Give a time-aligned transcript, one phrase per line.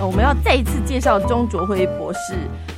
[0.00, 2.34] 我们要再一次介绍钟卓辉博士，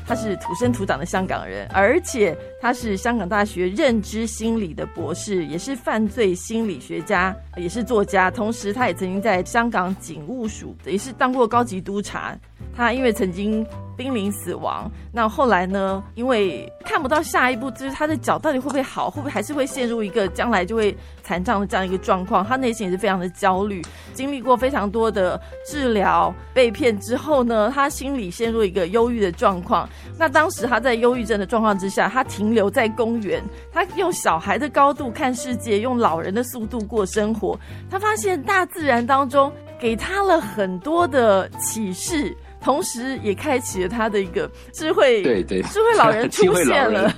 [0.06, 12.34] 他是土生土长的香港人，而且他是香港大学认知心理的博士，也是犯罪心理学家，也是作家，同时他也曾经在香港警务署，也是当过高级督察。
[12.76, 13.66] 他因为曾经
[13.96, 16.02] 濒临死亡，那后来呢？
[16.14, 22.42] 因为看不到下一步，就是他的脚到底会不会好，会不会还是会陷入一个将来就会残障的这样一个状况？
[22.42, 23.82] 他内心也是非常的焦虑，
[24.14, 29.86] 经历过非常多的治疗，被骗之后呢，他心里陷入一个忧郁的状况。
[30.16, 37.58] 那当时他在忧郁症的状况之下，他停留在公园，他用小孩的高度看世界，用老人的速度过生活。
[37.90, 42.34] 他发现大自然当中给他了很多的启示。
[42.62, 47.12] 同时，也开启了他的一个智慧，对对，智慧老人 出现了。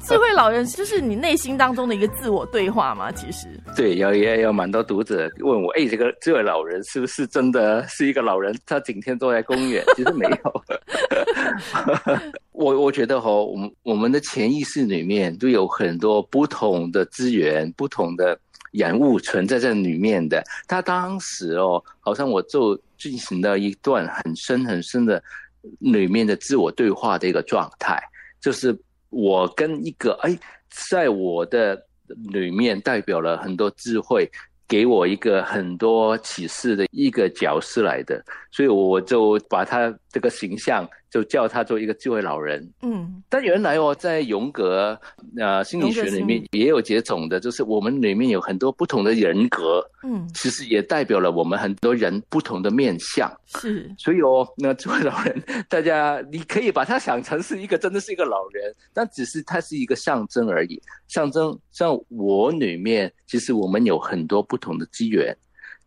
[0.00, 3.10] 智慧老人 就是你内心当中的一个自我对话嘛？
[3.12, 8.54] 其实，对，有也有蛮多读者问我，哎，这个智慧老人是不是真的是一个老人？
[8.66, 9.84] 他整天坐在公园？
[9.96, 10.62] 其实没有。
[12.52, 18.38] 我我觉得哈，我们我们的潜意识里面都有很多不同的资源，不同的。
[18.74, 25.22] 人物存在在里面的，他当时哦，好像我就进行了一段很深很深的
[25.78, 28.02] 里面的自我对话的一个状态，
[28.40, 28.76] 就是
[29.10, 30.36] 我跟一个哎，
[30.68, 31.86] 在我的
[32.32, 34.28] 里面代表了很多智慧，
[34.66, 40.88] 给我一个很多启示的一个角色来的，所以我就把他这个形象。
[41.14, 45.00] 就叫他做一个智慧老人，嗯，但原来哦，在荣格
[45.38, 65.32] 呃心理学里面也有这种的，就是我们里面有很多不同的人格，嗯，其实也代表了我们很多人不同的面相，是，所以哦，那智慧老人，大家你可以把他想成是一个真的是一个老人，但只是他是一个象征而已，象征像我里面，其实我们有很多不同的机缘。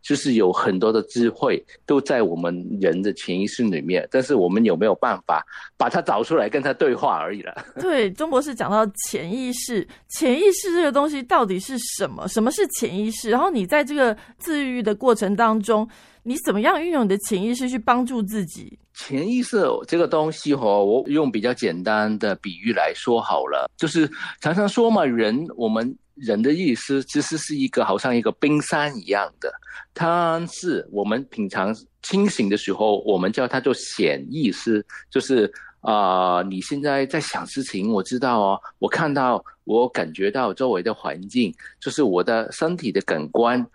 [0.02, 5.46] 就是有很多的智慧都在我们人的潜意识里面，但是我们有没有办法
[5.78, 7.54] 把它找出来跟他对话而已了？
[7.82, 12.28] 对，钟博士讲到潜意识，潜意识这个东西到底是什么？
[12.28, 13.30] 什么是潜意识？
[13.30, 15.88] 然后你在这个自愈的过程当中，
[16.24, 18.80] 你怎么样运用你的潜意识去帮助自己？
[18.94, 19.58] 潜意识
[19.88, 24.10] 这个东西哈，我用比较简单的比喻来说好了，就是
[24.42, 25.96] 常常说嘛，人我们。
[26.20, 29.54] 人的意识其实是一个好像一个冰山一样的，
[29.94, 35.52] 它是我们平常清醒的时候，我们叫它做显意识，就是
[35.82, 43.66] 啊，你现在在想事情，我知道哦，我看到，我感觉到周围的环境，就是我的身体的感官，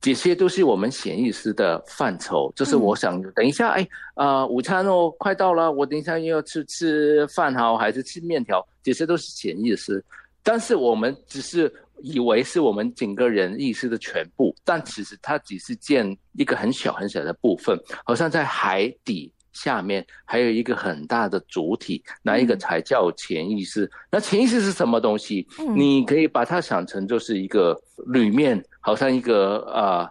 [0.00, 2.52] 这些都是我们潜意识的范畴。
[2.54, 8.64] 就是我想等一下，哎啊，午餐哦快到了，我等一下又要吃吃饭好，还是吃面条？
[8.82, 10.04] 这些都是潜意识。
[10.44, 11.72] 但是我们只是
[12.02, 23.90] 以为是我们整个人意识的全部，但其实它只是建一个很小很小的部分，好像在海底下面还有一个很大的主体，那一个才叫潜意识。
[24.10, 25.46] 那潜意识是什么东西？
[25.74, 27.74] 你可以把它想成就是一个
[28.08, 30.06] 里面好像一个呃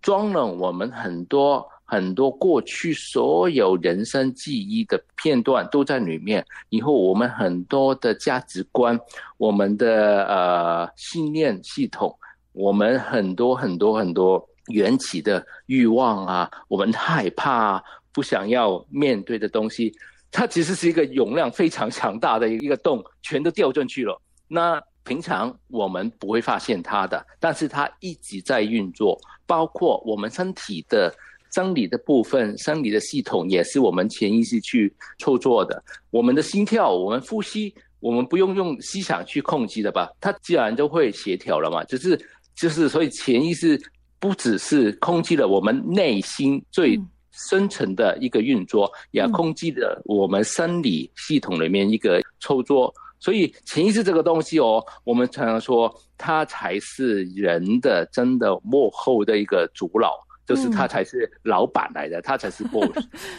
[0.00, 1.68] 装了我们很多。
[1.92, 6.42] 很多过去所有人生记忆的片段都在里面。
[6.70, 8.98] 以后我们很多的价值观，
[9.36, 12.18] 我们的呃信念系统，
[12.54, 19.92] 我们很多很多很多缘起的欲望啊，我们害怕、不想要面对的东西，
[20.30, 24.18] 它其实是一个容量非常强大的一个洞，全都掉进去了。
[24.48, 31.14] 那平常我们不会发现它的，但是它一直在运作，包括我们身体的。
[31.52, 35.82] 生理的部分，生理的系统也是我们潜意识去操作的。
[36.10, 40.10] 我们的心跳，我们呼吸，我们不用用思想去控制的吧？
[40.20, 41.84] 它自然就会协调了嘛。
[41.84, 42.18] 就是
[42.54, 43.80] 就是，所以潜意识
[44.18, 46.98] 不只是控制了我们内心最
[47.32, 52.92] 深层的一个运作，也控制了我们生理系统里面一个操作。
[53.20, 60.12] 所以潜意识这个东西哦，我们常常说，它才是人的真的幕后的一个主脑。
[60.46, 62.90] 就是他才是老板来的，他才是 boss。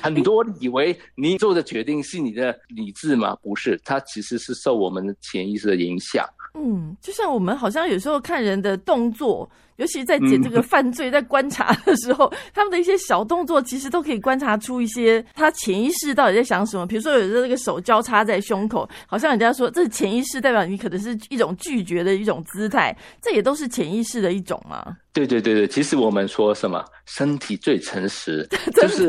[0.02, 3.36] 很多以为你做的决定是你的理智吗？
[3.42, 6.28] 不是，他其实是受我们的潜意识的影响。
[6.56, 16.86] 嗯，就像我们好像有时候看人的动作，尤其在解这个犯罪，在观察的时候， 他们的一些小动作，其实都可以观察出一些他潜意识到底在想什么。
[16.86, 24.98] 比如说，有的这个手交叉在胸口，好像人家说这潜意识代表你可能是一种拒绝的一种姿态，这也都是潜意识的一种嘛？
[25.12, 29.08] 对对对对，其实我们说什么身体最诚实， 就是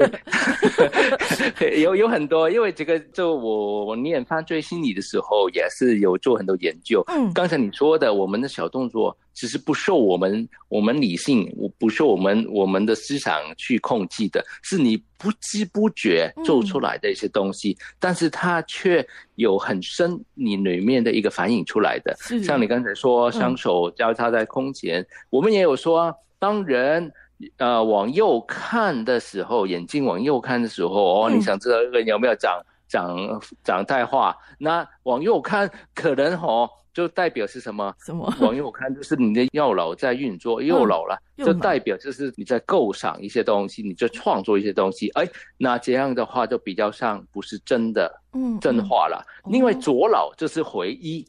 [1.80, 7.02] 有有很多，因为这个就我我念犯罪心理的时候，也是有做很多研究。
[7.06, 22.16] 嗯，刚才你说的，我们的小动作其实不受我们我们理性，我不受我们我们的思想去控制的，是你不知不觉做出来的一些东西，但是它却有很深你里面的一个反映出来的。
[22.42, 27.12] 像你刚才说，双手交叉在空前，我们也有说，当人。
[27.56, 32.62] 呃，往右看的时候，眼睛往右看的时候，哦，你想知道这个有没有长
[32.94, 34.36] 长长代话？
[34.58, 37.92] 那往右看可能哦，就代表是什么？
[37.98, 38.32] 什么？
[38.40, 45.08] 往右看就是你的右脑在运作，右脑了，就代表就是你在构想一些东西，你在创作一些东西。
[45.16, 49.26] 哎，那这样的话就比较像不是真的，嗯，真话了。
[49.50, 51.26] 另外左脑就是回忆。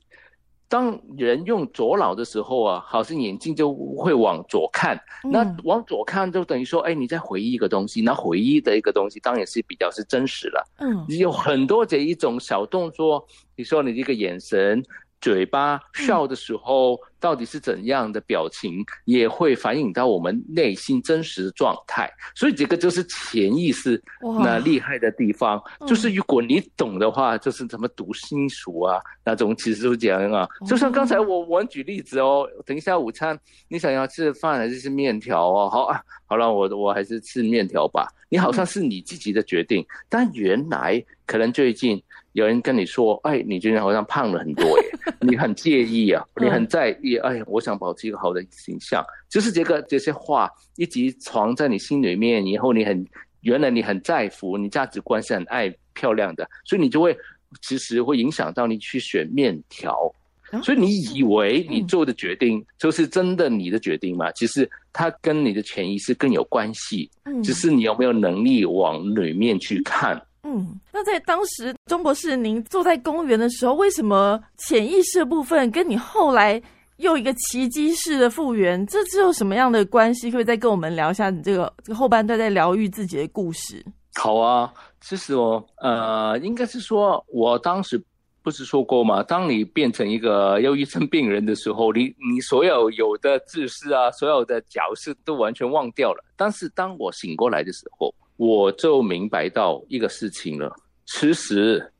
[0.67, 4.99] 当人用左脑的时候啊，好像眼睛就会往左看。
[5.23, 8.01] 那往左看就等于说，哎，你在回忆一个东西。
[8.01, 10.67] 那回忆的一个东西，当然是比较是真实了。
[10.79, 13.25] 嗯，有很多这一种小动作，
[13.55, 14.83] 你说你这个眼神。
[15.25, 22.07] 嘴巴笑的时候，到底是怎样的表情，也会反映到我们内心真实的状态。
[22.35, 25.59] 所以这个就是潜意识那厉害的地方。
[25.87, 30.47] 就是如果你懂的话，就是怎么读心术啊，那种其实是这样啊。
[30.67, 33.35] 就像刚才我我举例子哦，等一下午餐
[33.67, 35.67] 你想要吃饭还是吃面条哦？
[35.67, 38.07] 好啊，好了，我我还是吃面条吧。
[38.29, 41.99] 你好像是你自己的决定，但原来可能最近。
[42.35, 44.85] 有人跟你说：“哎，你最近好像胖了很多耶，
[45.23, 47.15] 你很介意啊，你很在意。
[47.15, 53.07] 哎，我想保持一个好的形象，就是这个这些话一直藏在你心里面，以后你很
[53.39, 57.17] 原来你很在乎，你价值观是很爱漂亮的，所以你就会
[57.61, 60.13] 其实会影响到你去选面条。
[60.61, 64.29] 所以你以为你做的决定就是真的你的决定吗？
[64.33, 67.09] 其实它跟你的潜意识更有关系，
[67.41, 76.61] 只是你有没有能力往里面去看。”嗯，那在当时，钟博士，您坐在公园的时候，为什么潜意识部分跟你后来
[76.97, 80.29] 又一个奇迹式的复原，这是有什么样的关系？
[80.29, 83.83] 可以再跟我们聊一下你这个这个后半段在疗愈自己的故事？
[84.13, 84.71] 好啊，
[85.01, 87.99] 其实我呃，应该是说，我当时
[88.43, 89.23] 不是说过吗？
[89.23, 96.23] 当你变成一个忧郁症病人的时候，你你所有有的知识啊，所有的角色都完全忘掉了。
[96.37, 100.75] 但是当我醒过来的时候，我就明白到一个事情了。
[101.05, 101.91] 其实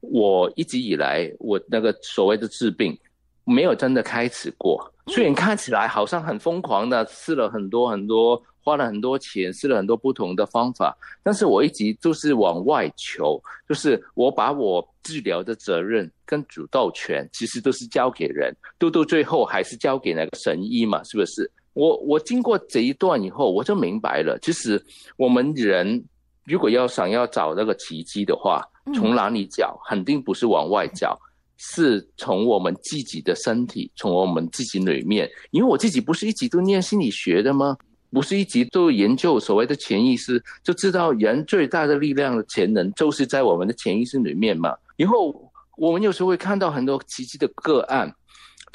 [0.00, 2.98] 我一直以来，我那个所谓的治病，
[3.44, 4.92] 没有真的开始过。
[5.08, 21.48] 虽然看起来好像很疯狂的试了很多很多，花了很多钱，试了很多不同的方法，但是我一直都是往外求，就是我把我治疗的责任跟主导权，其实都是交给人，都到最后还是交给那个神医嘛，是不是？
[21.76, 24.82] 我我经过这一段以后，我就明白了，其实
[25.18, 26.02] 我们人
[26.44, 29.78] 如果要想要找那个奇迹的话，从哪里找？
[29.86, 31.20] 肯定不是往外找，
[31.58, 35.30] 是从我们自己的身体，从我们自己里面。
[35.50, 37.76] 因为我自己不是一直都念心理学的吗？
[38.10, 44.74] 不是一直都研究所谓的潜意识，就知道人最大的力量的潜能就是在我们的潜意识里面嘛。
[44.96, 48.10] 然后我们有时候会看到很多奇迹的个案。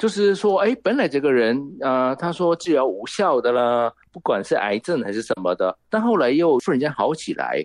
[0.02, 7.64] 就是说，哎，本来这个人，呃，他说治疗无效的啦，不管是癌症还是什么的，但后来又突然间好起来，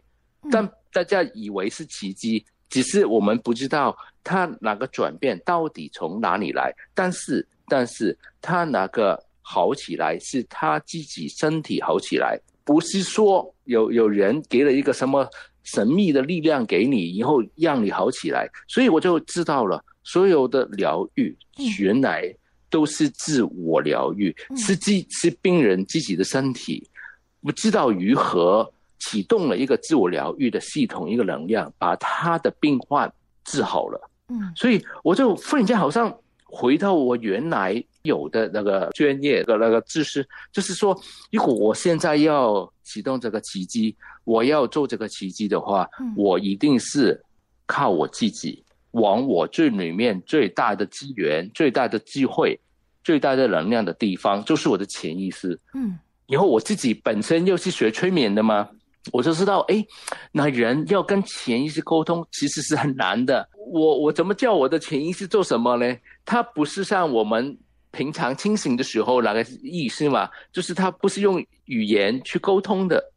[0.51, 0.63] 但
[0.93, 6.71] 大家以为是奇迹，只是我们不知道他哪个转变到底从哪里来。
[6.93, 15.27] 但是，但是他哪个好起来是他自己身体好起来，不是说有有人给了一个什么
[15.63, 18.47] 神秘的力量给你，以后让你好起来。
[18.67, 19.83] 所以我就知道了。
[20.07, 21.35] 所有的疗愈
[21.77, 22.33] 原来
[22.69, 26.89] 都是自我疗愈，是自是病人自己的身体
[27.41, 33.11] 不知道如何启动了一个自我疗愈的系统，一个能量把他的病患
[33.43, 34.09] 治好了。
[34.29, 40.97] 嗯，所以我就忽然间好像回到我原来有的那个专业的那个知识，就是说，
[41.31, 45.85] 如果我现在要启动这个奇迹，我要做这个奇迹的话，
[46.15, 47.21] 我一定是
[47.65, 48.63] 靠我自己。
[49.01, 52.59] 往我最里面最大的资源、最大的机会、
[53.03, 55.59] 最大的能量的地方，就是我的潜意识。
[55.73, 58.67] 嗯，然后我自己本身又是学催眠的嘛，
[59.11, 59.85] 我就知道，哎，
[60.31, 63.47] 那人要跟潜意识沟通，其实是很难的。
[63.71, 65.97] 我我怎么叫我的潜意识做什么呢？
[66.25, 67.57] 它不是像我们
[67.91, 73.13] 平常清醒的时候那个意识嘛，就是它不是用语言去沟通的。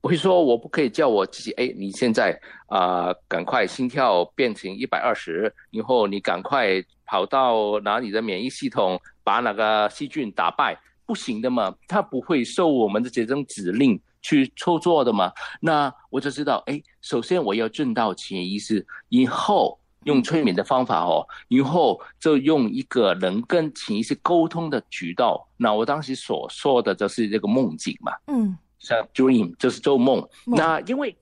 [0.00, 1.52] 不会说，我不可以叫我自己。
[1.52, 10.78] 哎，你现在啊，赶快心跳变成一百二十，然后你赶快跑到哪里的免疫系统，把那个细菌打败。
[11.06, 15.32] 不行的嘛，他不会受我们的这种指令去操作的嘛。
[15.60, 25.44] 那我就知道，哎，首先我要进到潜意识，以后用催眠的方法哦，以后就用一个能跟潜意识沟通的渠道。
[25.56, 30.26] 那我当时所说的就是这个梦境嘛，嗯，像 dream 就是做梦。
[30.44, 31.16] 那因为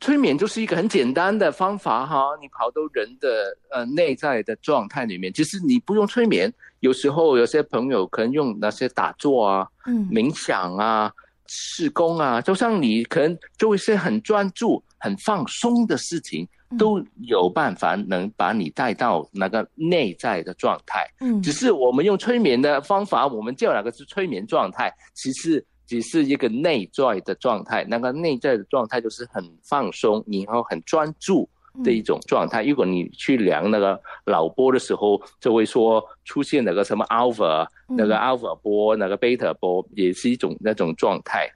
[0.00, 6.52] 催眠就是一个很简单的方法哈，你跑到人的呃内在的状态里面，其实你不用催眠。
[6.80, 9.66] 有时候有些朋友可能用那些打坐啊、
[10.10, 11.10] 冥想啊、
[11.46, 16.46] 施工啊，就像你可能做一些很专注、很放松的事情，
[16.78, 21.10] 都有办法能把你带到那个内在的状态。
[21.20, 25.64] 嗯，只是我们用催眠的方法，我们叫哪个是催眠状态，其实。
[25.86, 31.48] 只是一个内在的状态，那个内在的状态就是很放松，然后很专注
[31.84, 32.64] 的一种状态。
[32.64, 41.48] 如果你去量那个脑波的时候，就会说出现那个什么 alpha，那个 alpha 波，那个 beta 波，也是一种那种状态。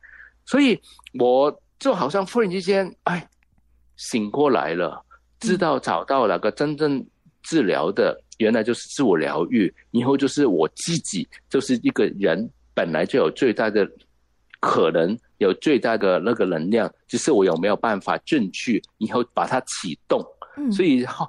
[0.47, 0.81] 所以
[1.19, 3.29] 我就好像忽然之间，哎，
[3.97, 5.05] 醒过来了，
[5.41, 7.05] 知道找到那个真正
[7.43, 13.91] 治疗的，原来就是自我疗愈，以后就是我自己，就是一个人本来就有最大的。
[14.61, 20.25] 可能有最大的那个能量，就是我有没有办法进去以后把它启动。
[20.57, 21.29] 嗯，所以后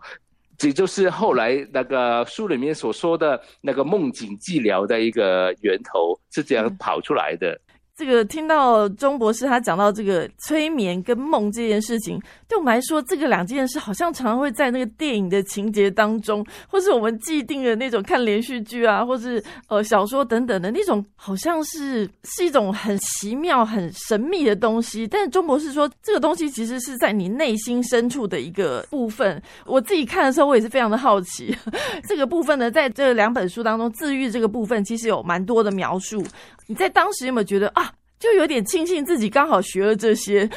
[0.57, 7.59] 这就是后来那个书里面所说的那个梦境治疗的一个源头，是这样跑出来的。
[8.01, 25.05] 这个听到钟博士他讲到这个催眠跟梦这件事情，对我们来说，这个两件事好像常常会在那个电影的情节当中，或是我们既定的那种看连续剧啊，或是呃小说等等的那种，好像是是一种很奇妙、很神秘的东西。
[25.05, 29.39] 但是钟博士说，这个东西其实是在你内心深处的一个部分。
[29.67, 31.55] 我自己看的时候，我也是非常的好奇，
[32.09, 36.25] 这个部分呢，在这两本书当中，治愈这个部分其实有蛮多的描述。
[36.65, 37.90] 你在当时有没有觉得啊？
[38.21, 40.47] 就有点庆幸自己刚好学了这些。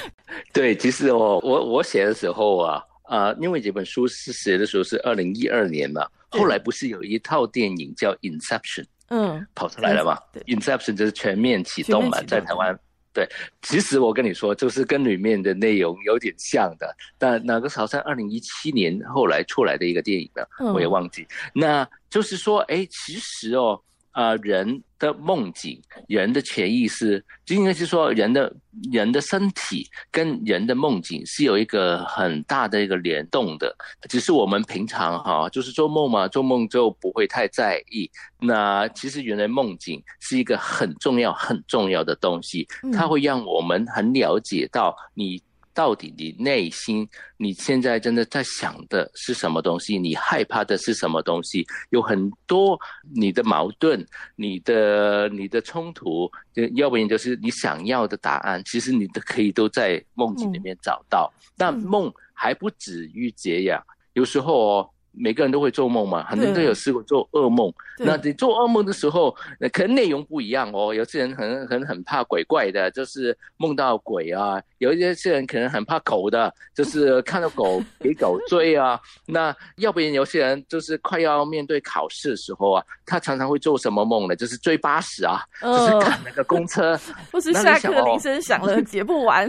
[0.53, 12.79] 对，其实哦我我写的时候啊，啊，因为这本书是写的时候是二零一二年嘛，后来不是有一套电影叫《Inception》，嗯，跑出来了嘛，《Inception》就是全面启动嘛，在台湾。
[13.15, 13.27] 对，
[13.63, 20.45] 其实我跟你说，就是跟里面的内容有点像的，但那个好像二零一七年后来出来的一个电影呢，
[20.75, 21.27] 我也忘记。
[21.55, 23.81] 那就是说，哎，其实哦。
[24.15, 28.55] 啊，人的梦境，人的潜意识，就应该是说，人的
[28.93, 33.77] 人的身体跟人的梦境是有一个很大的一个联动的。
[34.09, 38.09] 只是我们平常哈，就是做梦嘛，做梦就不会太在意。
[38.41, 45.43] 那其实原来梦境是一个很重要、很重要的东西，它会让我们很了解到你。
[45.75, 49.99] 到底你内心你现在真的在想的是什么东西？
[49.99, 51.67] 你害怕的是什么东西？
[51.91, 52.79] 有很多
[53.15, 56.31] 你的矛盾、你的你的冲突，
[56.77, 61.31] 要不然就是你想要的答案，其实你都可以都在梦境里面找到。
[61.57, 64.91] 但梦还不止于这样，有时候哦。
[65.17, 67.73] 每个人都会做梦嘛，很多人都有试过做噩梦。
[67.99, 69.31] 那你做噩梦的时候，
[69.73, 70.93] 可能内容不一样哦。
[70.93, 78.99] 有些人很很很怕鬼怪的，就是梦到鬼啊；有一些些人可能很怕狗的，就是看到狗给狗追啊。
[79.27, 84.35] 那要不然有些人就是快要面对考试的时候啊，他常常会做什么梦呢？
[84.35, 86.99] 就是追巴士啊，就是赶那个公车，
[87.31, 89.49] 或是下课铃声响了解不完。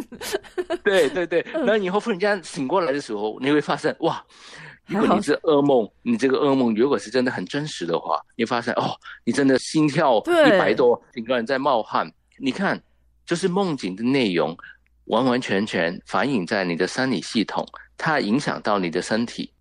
[0.84, 4.24] 对 对对，那以后忽然间醒过来的时候，你会发现哇。
[4.88, 12.12] 如果你是噩梦，你这个噩梦如果是真的很真实的话，你发现哦，你真的心跳一百多，整个人在冒汗。
[12.38, 12.80] 你看，
[13.25, 14.56] 就是梦境的内容，
[15.06, 17.65] 完完全全反映在你的生理系统，
[17.98, 19.51] 它影响到你的身体。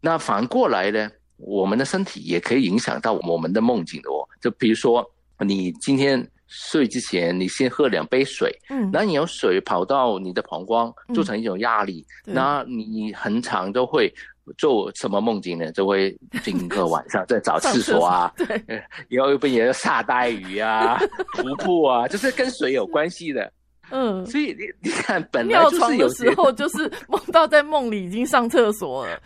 [0.00, 4.26] 那反过来呢，我们的身体也可以影响到我们的梦境的哦。
[4.40, 5.04] 就比如说，
[5.40, 14.12] 你今天睡之前，你先喝两杯水，嗯，那你有水跑到你的膀胱，做成一种压力，那你很长都会。
[14.58, 15.70] 做什么梦境呢？
[15.72, 18.46] 就会整个晚上在找厕所啊，对，
[19.08, 20.98] 然后又不也要下大雨啊、
[21.34, 23.52] 徒步啊，就是跟水有关系的。
[23.90, 29.20] 嗯，所以你你看，本来就是有时候就是梦到在梦里已经上厕所了，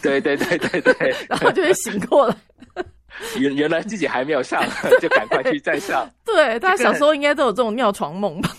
[0.00, 2.36] 对对对对对， 然后就会醒过来，
[3.38, 4.62] 原原来自己还没有上，
[5.00, 6.08] 就赶快去再上。
[6.24, 8.50] 对，大家小时候应该都有这种尿床梦吧。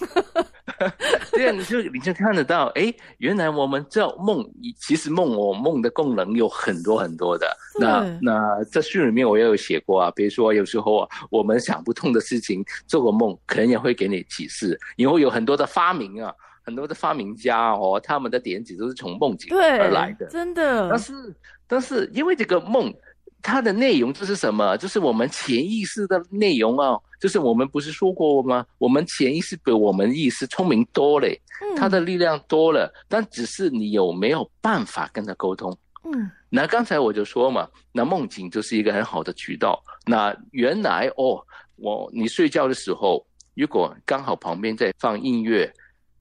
[1.32, 4.44] 对啊，你就你就看得到，哎，原来我们叫梦，
[4.80, 7.48] 其实梦我梦的功能有很多很多的。
[7.80, 14.80] 那那在书里面我也有写过啊，比如说有时候啊，我们想不通的事情，做个梦可能也会给你启示。
[14.96, 20.90] 以后有很多的发明啊，很多的发明家哦，他们的点子都是从梦境而来的，真的。
[20.90, 21.14] 但是
[21.68, 22.94] 但是因为这个梦。
[23.44, 24.76] 它的内容就是什么？
[24.78, 27.00] 就是我们潜意识的内容哦。
[27.20, 28.66] 就是我们不是说过吗？
[28.78, 31.40] 我们潜意识比我们意识聪明多嘞，
[31.78, 35.78] 它的力量多了，但只是你有没有办法跟他沟通？
[36.06, 39.84] 嗯，那刚才我就说嘛，那梦境就是一个很好的渠道。
[40.06, 41.46] 那原来哦，
[41.76, 45.72] 我你睡觉的时候，如果刚好旁边在放音乐。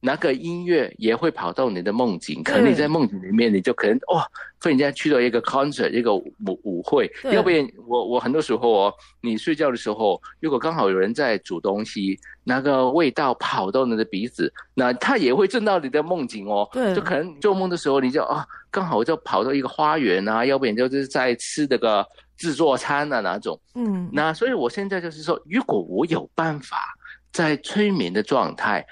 [0.05, 4.27] 那个音乐也会跑到你的梦境，可能你在梦境里面，你就可能哇，
[4.61, 7.09] 突然间去到一个 concert，一个舞舞会。
[7.31, 16.69] 要不然我我很多时候哦，你睡觉的时候，如果刚好有人在煮东西，那个味道跑到你的鼻子，那它也会震到你的梦境哦。
[16.73, 22.05] 对，就可能做梦的时候，你就啊，刚好就跑到一个花园啊，要不然就是在吃那个
[22.37, 23.57] 自助餐啊哪种。
[23.77, 26.93] 嗯，那所以我现在就是说，如果我有办法
[27.31, 28.85] 在催眠的状态。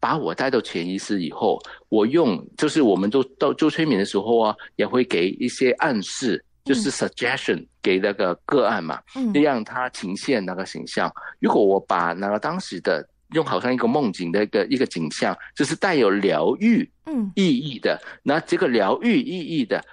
[0.00, 8.98] 把我带到潜意识以后，我用就是我们做到做催眠的时候啊，也会给一些暗示，就是 suggestion 给那个个案嘛，
[9.34, 11.12] 让他呈现那个形象。
[11.38, 19.84] 如果我把那个当时的用好像一个梦境的一个一个景象，就是带有疗愈嗯意义的，那这个疗愈意义的，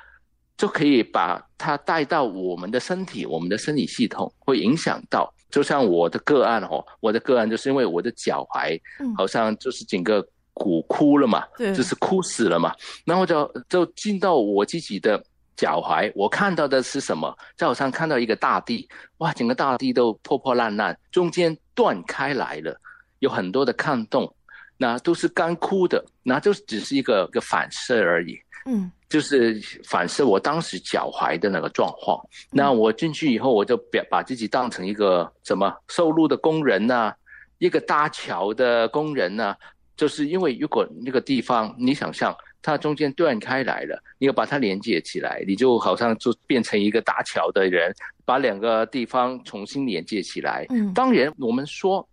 [0.57, 5.33] 就可以把它带到我们的身体，我们的生理系统会影响到。
[5.49, 8.79] 就像我的个案哦，我的个案就是因为我的脚踝，
[9.15, 12.75] 好像就是整个骨枯了嘛，就是枯死了嘛，
[13.05, 15.23] 然后就就进到我自己的
[15.55, 17.35] 脚踝，我看到的是什么？
[17.55, 18.87] 就好像看到一个大地，
[19.17, 22.79] 哇，整个大地都破破烂烂，中间断开来了，
[23.19, 24.35] 有很多的抗洞，
[24.77, 28.37] 那都是干枯的，那就只是一个个反射而已。
[28.67, 28.91] 嗯。
[29.09, 32.19] 就是反射我当时脚踝的那个状况。
[32.51, 37.13] 那我进去以后，我就表把自己当成一个什么修路的工人呐，
[37.57, 39.55] 一个搭桥的工人呐。
[39.95, 47.95] 就是因为如果那个地方你想象它中间断开来了，你要把它连接起来，你就好像就变成一个搭桥的人，
[48.25, 50.65] 把两个地方重新连接起来。
[50.69, 52.05] 嗯，当然我们说。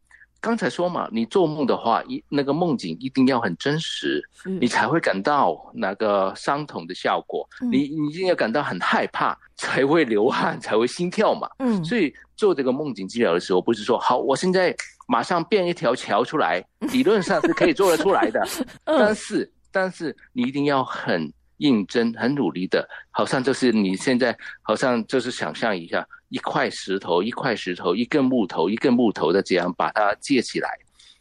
[0.44, 4.22] 刚才说嘛，你做梦的话，一那个梦境一定要很真实，
[4.60, 7.48] 你才会感到那个伤痛的效果。
[7.72, 11.48] 你你一定要感到很害怕，才会流汗， 才会心跳嘛。
[11.60, 14.76] 嗯，所以做这个梦境治疗的时候，不是说好，我现在
[15.08, 18.46] 马上变一条桥出来，理论上是可以做得出来的。
[18.84, 26.07] 但是，但是你一定要很认真、很努力的，好像就是你现在好像就是想象一下。
[26.31, 30.68] 一块石头，一块石头，一根木头，一根木头的这样把它接起来，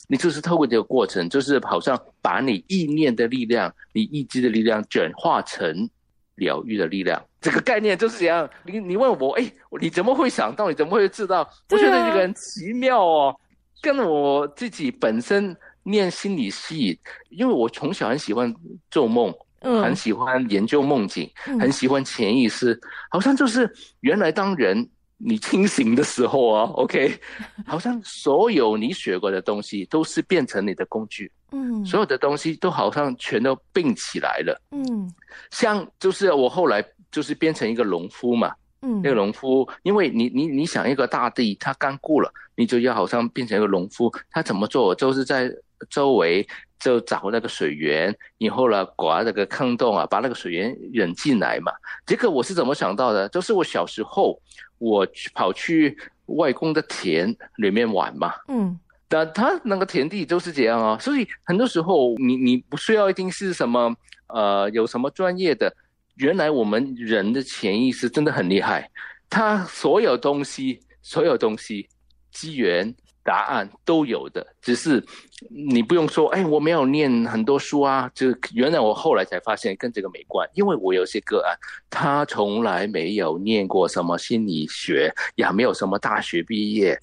[0.08, 5.88] 你就是透过这个过程，就是好像把你意念的力量、你意志的力量转化成
[6.34, 7.24] 疗愈的力量。
[7.40, 8.50] 这个概念就是这样。
[8.64, 10.68] 你你问我，哎，你怎么会想到？
[10.68, 11.48] 你怎么会知道？
[11.70, 13.40] 我觉得这个很奇妙哦，
[13.84, 18.52] 跟我自己本身念心理系，因为我从小很喜欢
[18.90, 19.32] 做梦。
[19.64, 23.72] 很喜欢研究梦境，很喜欢潜意识，好像就是
[24.02, 27.18] 原来当人你清醒的时候啊， OK，
[27.66, 35.10] 好像所有你学过的东西都是变成你的工具，嗯，所有的东西都好像全都并起来了，嗯，
[35.52, 44.94] 像就是我后来就是变成一个农夫嘛，嗯，那个农夫，因为你你你想一个大地它干枯了，你就要好像变成一个农夫，他怎么做？
[44.94, 45.50] 就是在
[45.90, 46.46] 周围。
[46.84, 51.72] 就找那个水源，然后呢，刮那个坑洞啊，把那个水源引进来嘛。
[52.06, 53.30] 这个我是怎么想到的？
[53.30, 54.38] 就是我小时候，
[54.80, 58.34] 我跑去外公的田里面玩嘛。
[58.50, 63.96] 嗯，但他那个田地就是这样啊，所以很多时候你你不需要一定是什么
[64.28, 65.74] 呃有什么专业的，
[66.16, 68.92] 原来我们人的潜意识真的很厉害，
[69.30, 71.88] 他所有东西，所有东西，
[72.30, 72.94] 机缘。
[73.24, 75.04] 答案都有的，只是
[75.50, 78.12] 你不用说，哎，我没有念很多书啊。
[78.14, 81.58] 就原来我后来才发现跟这个没关，因为我有些个案，
[81.90, 87.00] 他从来没有念过什么心理学，也没有什么大学毕业，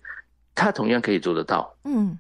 [0.55, 1.75] 他同样可以做得到。
[1.85, 2.19] 嗯，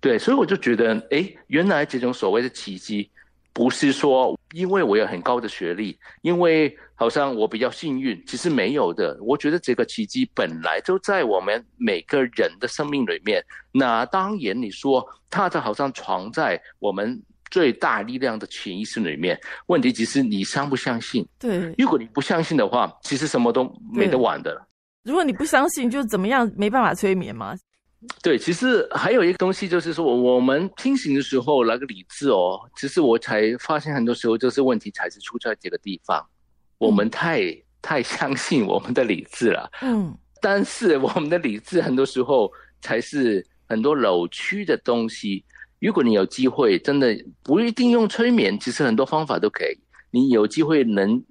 [0.00, 3.10] 对，所以我就觉得，哎，原来这种所谓的奇迹。
[3.56, 9.18] 不是说因为我有很高的学历，因为好像我比较幸运，其实没有的。
[9.22, 13.42] 我觉得这个奇迹本来就在我们每个人的生命里面。
[13.72, 17.18] 那当然，你说它就好像藏在我们
[17.50, 19.40] 最大力量的潜意识里面。
[19.68, 21.26] 问题只是你相不相信？
[21.38, 24.66] 对，如果你不相信的话，其实什么都没得玩的。
[25.02, 27.54] 如果你不相信，就怎么样没办法催眠吗？
[28.22, 36.24] 对，其实还有一个东西，就是说我们清醒的时候那个理智哦，其实我才发现很多时候就是问题才是出在这个地方，
[36.78, 37.42] 我们太
[37.80, 45.44] 太相信我们的理智了，嗯， 但是我们的理智很多时候才是很多扭曲的东西。
[45.78, 49.78] 如果你有机会，真的不一定用催眠，其实很多方法都可以。
[50.10, 51.22] 你有机会能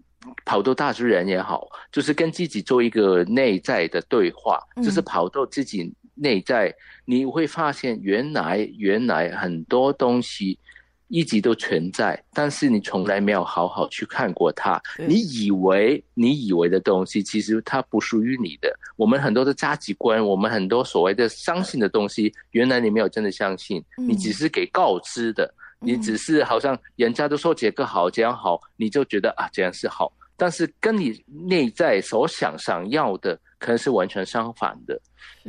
[0.45, 6.73] 跑到大自然也好，就是跟自己做一个内在的对话，就是跑到自己内在，
[7.05, 10.57] 你会发现原来原来很多东西。
[11.07, 14.81] 一直都存在，但是你从来没有好好去看过它。
[15.07, 18.75] 你以为你以为的东西，其实它不属于你的。
[18.95, 25.53] 我们很多的价值观，我们很多所谓的相信的东西，原来你没有真的相信，你只是给告知的。
[25.79, 35.01] 你只是好像人家都说这个好，这样好，你就觉得啊这样是好，但是跟你内在所想想要的，可能是完全相反的。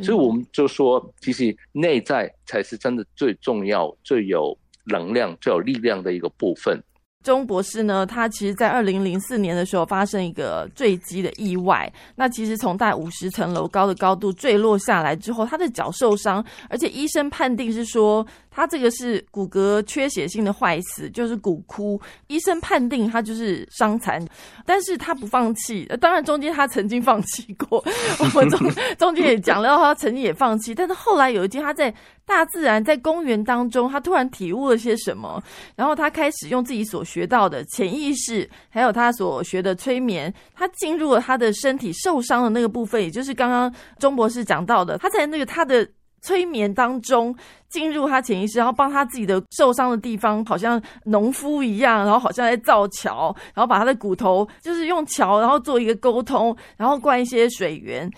[0.03, 4.57] 所以我们就说，其实内在才是真的最重要、最有。
[4.89, 6.81] 能量最有力量的一个部分。
[7.25, 11.93] 钟博士呢，他其实，在二零零四年的时候发生一个坠机的意外。
[12.15, 18.25] 那其实从大概五十层楼高的高度坠落下来之后，他的脚受伤，而且医生判定是说。
[18.57, 22.01] 他这个是骨骼缺血性的坏死，就是骨枯。
[22.29, 24.27] 医生判定他就是伤残，
[24.65, 25.85] 但是他不放弃。
[26.01, 27.85] 当然中间他曾经放弃过，
[28.19, 28.59] 我们中
[28.97, 30.75] 中间也讲了，他曾经也放弃。
[30.75, 35.43] 但是后来有一天他在大自然在公园当中，他突然体悟了些什么，
[35.77, 45.87] 然后他开始用自己所学到的潜意识，还有他所学的催眠，他进入了他的身体受伤的那个部分，也就是刚刚钟博士讲到的，他在那个他的。
[46.27, 47.33] 催眠当中
[47.69, 58.11] 进入他潜意识，然后帮他自己的受伤的地方，好像农夫一样，然后好像在造桥，然后把他的骨头就是用桥，然后做一个沟通，然后灌一些水源，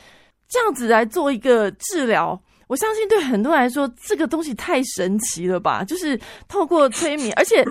[0.48, 2.40] 这样子来做一个治疗。
[2.66, 5.84] 我相信对很多人来说，这个东西太神奇了吧？
[5.84, 6.18] 就是
[6.48, 7.62] 透过催眠，而且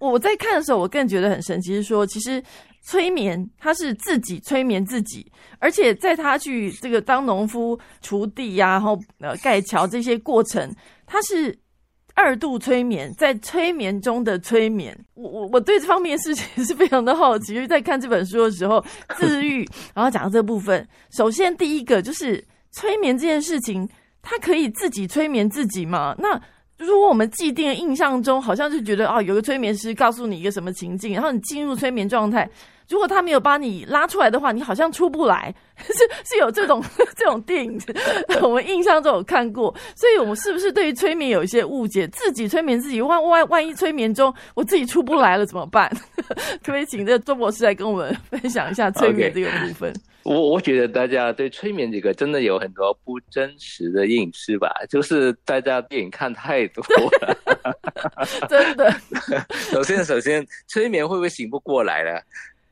[0.00, 2.42] 我在看的时候，我更觉得很神奇，是说其实。
[2.86, 5.26] 催眠，他是自己催眠自己，
[5.58, 10.70] 而且在他去这个当农夫、锄地呀，然后呃盖桥这些过程，
[11.06, 11.58] 他是
[12.12, 14.94] 二度催眠，在催眠中的催眠。
[15.14, 18.84] 我我我对这方面事情 是非常的好奇，在看这本书的时候，
[19.16, 20.86] 自愈，然后讲到这部分。
[21.10, 23.88] 首先第一个就是催眠这件事情，
[24.20, 26.14] 他可以自己催眠自己吗？
[26.18, 26.38] 那
[26.76, 32.46] 如果我们既定的印象中，好像就觉得哦，有个催眠师告诉你一个什么情境，然后你进入催眠状态。
[32.88, 35.92] 如果他没有把你拉出来的话，你好像出不来， 是
[36.24, 36.82] 是有这种
[37.16, 37.80] 这种电影，
[38.42, 42.06] 我们印象中有看过，所以我们是不是对于催眠有一些误解？
[42.08, 45.90] 自己催眠自己，万万万一催眠中我自己出不来了怎么办？
[46.62, 49.92] 可不可以请这周博士来跟我们分享一下催眠这个部分？
[50.24, 56.82] 我我觉得大家对催眠这个真的有很多不真实的认识吧，就是大家电影看太多
[57.20, 57.36] 了，
[58.48, 58.90] 真的。
[59.50, 62.18] 首先，首先，催眠会不会醒不过来呢？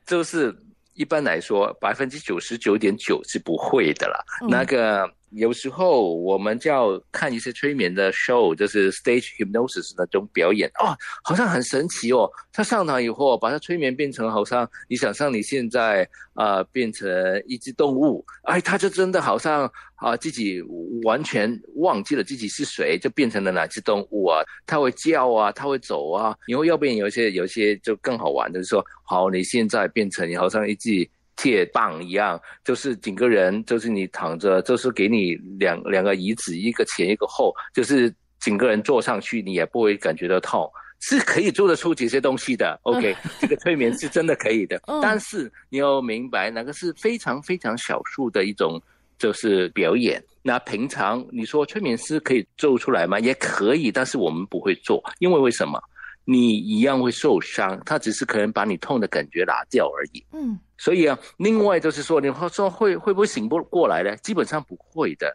[0.05, 0.55] 就是
[0.93, 4.25] 一般来说，百分之九十九点九是不会的了。
[4.47, 5.11] 那个。
[5.35, 12.29] 有时候我们就要看一些催眠的 show，就是 stage hypnosis 那种表演哦，好像很神奇哦。
[12.51, 17.09] 他上台以后，把他催眠变成好像你想象你现在啊变成
[17.47, 20.61] 一只动物，哎，他就真的好像啊自己
[21.03, 24.43] 完全忘记了自己是谁，就变成了哪只动物啊？
[24.65, 26.35] 他会叫啊，他会走啊。
[26.47, 31.09] 以后要不有一些有一些就更好玩的，就是说，好，你现在变成你好像一只。
[31.35, 40.69] 铁棒一样，就是整个人，就是你躺着，就是给你两两个椅子，一个前一个后，就是整个人坐上去，你也不会感觉到痛，
[40.99, 42.79] 是可以做得出这些东西的。
[42.83, 48.81] OK，这个催眠是真的可以的，但是你要明白，那个是非常非常少数的一种
[49.17, 50.23] 就是表演。
[50.41, 53.19] 那平常你说催眠师可以做出来吗？
[53.19, 55.81] 也可以，但是我们不会做，因为为什么？
[56.25, 60.25] 你一样会受伤，他只是可能把你痛的感觉拿掉而已。
[60.31, 64.15] 嗯，所以啊，另外就是说，你说会会不会醒不过来呢？
[64.17, 65.33] 基本上不会的，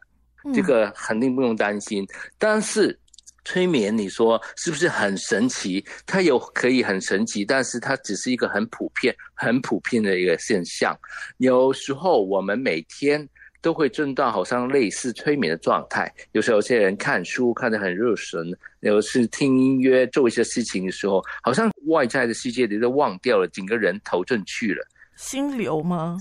[0.55, 2.07] 这个肯定不用担心。
[2.39, 2.99] 但是
[3.45, 5.85] 催眠，你说是不是很神奇？
[6.07, 10.99] 它有可以很神奇，但是它只是一个很普遍、很普遍的一个现象。
[11.37, 13.29] 有时候我们每天。
[13.61, 16.13] 都会震到好像类似催眠的状态。
[16.33, 18.41] 有时候有些人看书看得很入神，
[18.81, 24.87] 有时听音乐做一些事情的时候，好像外在的世界你都忘掉了，整个人投进去了。
[25.17, 26.17] 心流吗？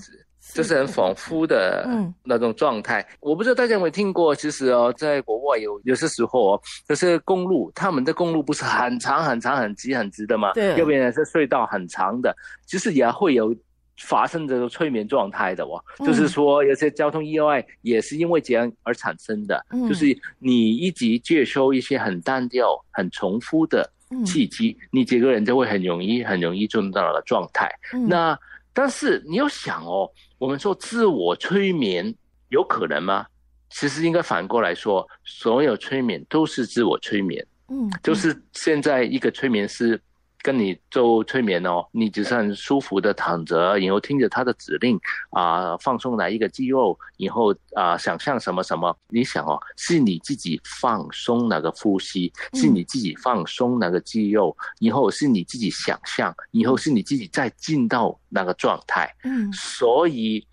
[0.54, 1.86] 就是很恍惚的
[2.24, 3.06] 那种状态。
[3.20, 10.52] 我不知道大家有没有听过，其实哦，在国外有有些时候哦，就是公路，他们的公路不是很长很长很直很直的吗？
[10.54, 10.74] 对。
[10.78, 12.34] 右边是隧道很长的，
[12.66, 13.54] 其实也会有。
[13.98, 20.06] 发生这个催眠状态的哦，就是说有些交通意外也是因为这样而产生的，就是
[20.38, 23.90] 你一直接收一些很单调、很重复的
[24.24, 27.68] 契机，你这个人就会很容易、很容易进入到那个状态。
[28.06, 28.38] 那
[28.72, 30.08] 但是你要想哦，
[30.38, 32.14] 我们说自我催眠
[32.50, 33.26] 有可能吗？
[33.70, 37.44] 其实应该反过来说，所有催眠都是自我催眠。
[37.68, 40.00] 嗯，就是现在一个催眠师。
[40.42, 44.98] 跟你做催眠哦，你只是很舒服的躺着，然后听着他的指令
[45.30, 59.12] 啊，放松哪一个肌肉，然后啊，想象什么什么，你想哦，是你自己放松那个呼吸，是你自己放松那个肌肉，以后是你自己想象，以后是你自己再进到那个状态。
[59.24, 60.46] 嗯，所以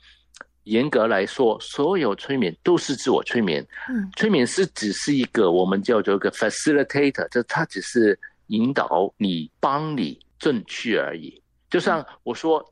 [0.63, 3.65] 严格来说，所有催眠都是自我催眠。
[3.87, 8.19] 嗯，催眠师只是一个我们叫做一个 facilitator，就他只是。
[8.47, 11.41] 引导你，帮你正确而已。
[11.69, 12.63] 就像我说，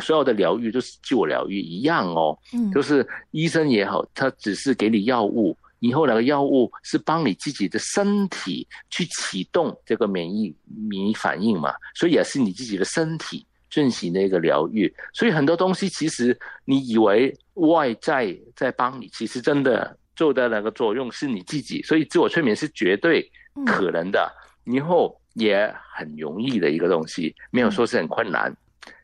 [0.00, 2.36] 所有的疗愈都是自我疗愈一样哦。
[2.52, 14.92] 嗯，就是医生也好，他只是给你药物，以后那个药物是帮你自己的身体去启动这个免疫免疫反应嘛，所以也是你自己的身体进行的一个疗愈。
[15.14, 21.80] 所以很多东西其实你以为外在在帮你，其实真的做的那个作用是你自己。
[21.82, 23.30] 所以自我催眠是绝对
[23.64, 24.30] 可能的。
[24.66, 25.18] 以后。
[25.34, 28.54] 也很容易的一个东西，没有说是很困难。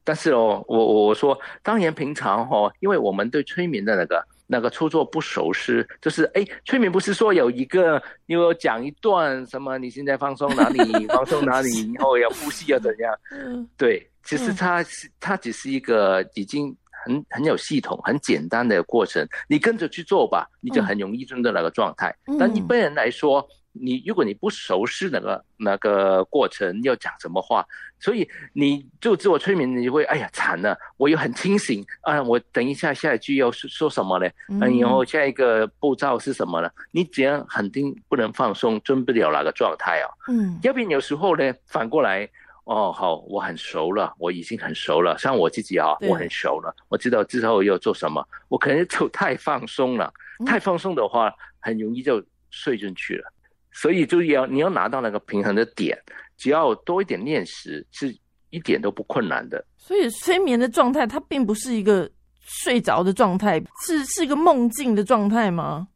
[0.03, 13.13] 但是哦，我我说，当然平常哦，因为我们对催眠的那个那个操作不熟悉，就是哎，催眠不是说有一个，因为讲一段什么，你现在放松哪里，放松哪里，然后要呼吸要怎样？
[13.33, 22.15] 嗯，对，其实它是它只是一个已经很很有系统、很简单的过程，你跟着去做吧，你就很容易进入那个状态。
[22.39, 23.45] 但一般人来说，
[23.81, 27.67] 你如果你不熟悉那个那个过程要讲什么话，
[27.99, 34.29] 所以你就自我催眠，你会哎呀惨了，我又很清醒啊，我等一下下一句要说说什么呢？
[34.49, 36.71] 嗯，然后下一个步骤是什么呢？
[36.91, 40.09] 你只要肯定不能放松，进不了那个状态啊。
[40.29, 42.29] 嗯，要不然有时候呢，反过来
[42.65, 50.13] 哦，好，我很熟了，我已经很熟了，像我自己啊，我很熟了，我知道之后要做什么，我可能就太放松了，
[50.45, 53.33] 太放松的话，很容易就睡进去了。
[53.77, 55.97] 所以就要你要拿到那个平衡的点，
[56.39, 59.63] 只要多一点练习，是一点都不困难的。
[59.77, 62.11] 所以催眠的状态，它并不是一个
[62.41, 65.89] 睡着的状态，是是一个梦境的状态吗？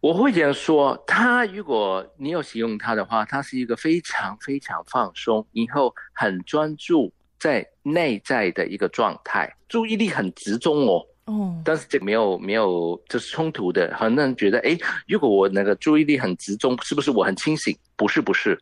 [0.00, 11.02] 我会这样说，它如果你有使用它的话，它是一个非常非常放松，以后很专注在内在的一个状态，注意力很集中哦。
[11.26, 17.76] 哦，但是这没有没有就是冲突的，很多人觉得，哎，如果我那个注意力很集中，是不是我很清醒？
[17.96, 18.56] 不是，不是，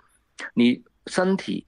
[0.54, 1.66] 你身体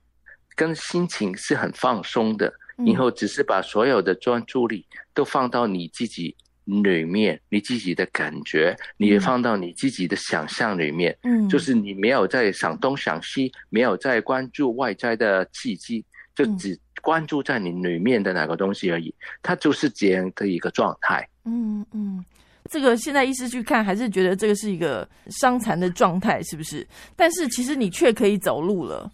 [0.54, 2.50] 跟心情是很放松的，
[2.86, 16.02] 以后只是把所有的专注力都放到你自己里面，你自己的感觉，你也放到你自己的想象里面，嗯，就是你没有在想东想西，没有在关注外在的契机，
[16.34, 16.80] 就只。
[17.06, 21.24] 关注在你里面的哪个东西而已，它就是这样的一个状态。
[21.44, 22.24] 嗯嗯，
[22.68, 26.84] 这个现在医师去看，还是觉得这个是一个伤残的状态，是不是？
[27.14, 29.08] 但是其实你却可以走路了，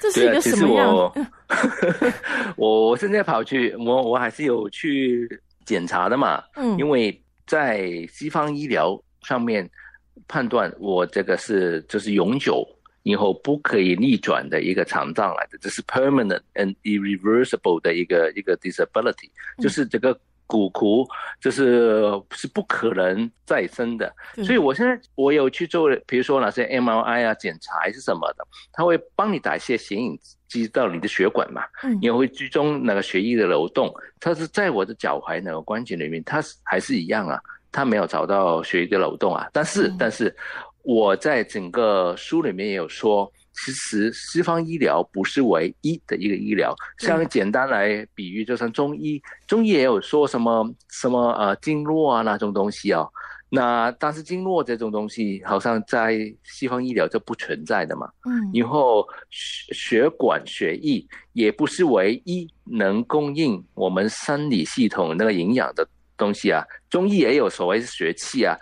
[0.00, 0.90] 这是一个什么样？
[2.56, 5.28] 我我现在跑去，我我还是有去
[5.66, 6.42] 检查的嘛。
[6.56, 9.68] 嗯，因为在西方医疗上面
[10.26, 12.66] 判断我这个是就是永久。
[13.04, 21.04] 以后不可以逆转的一个残障来的，这是 permanent and irreversible 的一个一个 disability，就是这个骨骼
[21.40, 24.14] 就是是不可能再生的。
[24.44, 31.62] 所以我现在我有去做，比如说哪些 MRI 啊检查还是什么的，他会帮你打一些显影剂到你的血管嘛，
[32.00, 33.92] 也会追踪那个血液的流动。
[34.20, 37.40] 它是在我的脚踝那个关节里面，它还是一样啊，
[37.72, 40.32] 它没有找到血液的流动啊，但是但是。
[40.82, 46.74] 我在整个书里面也有说，其实西方医疗不是唯一的一个医疗。
[46.98, 53.06] 像简单来比喻，就像中医，中医也有说什么什么呃经络啊那种东西啊。
[53.54, 58.10] 那但是经络这种东西，好像在西方医疗就不存在的嘛。
[58.24, 58.50] 嗯。
[58.54, 66.64] 然后血血管血液也不是唯一能供应我们生理系统那个营养的东西啊。
[66.88, 68.56] 中医也有所谓血气啊。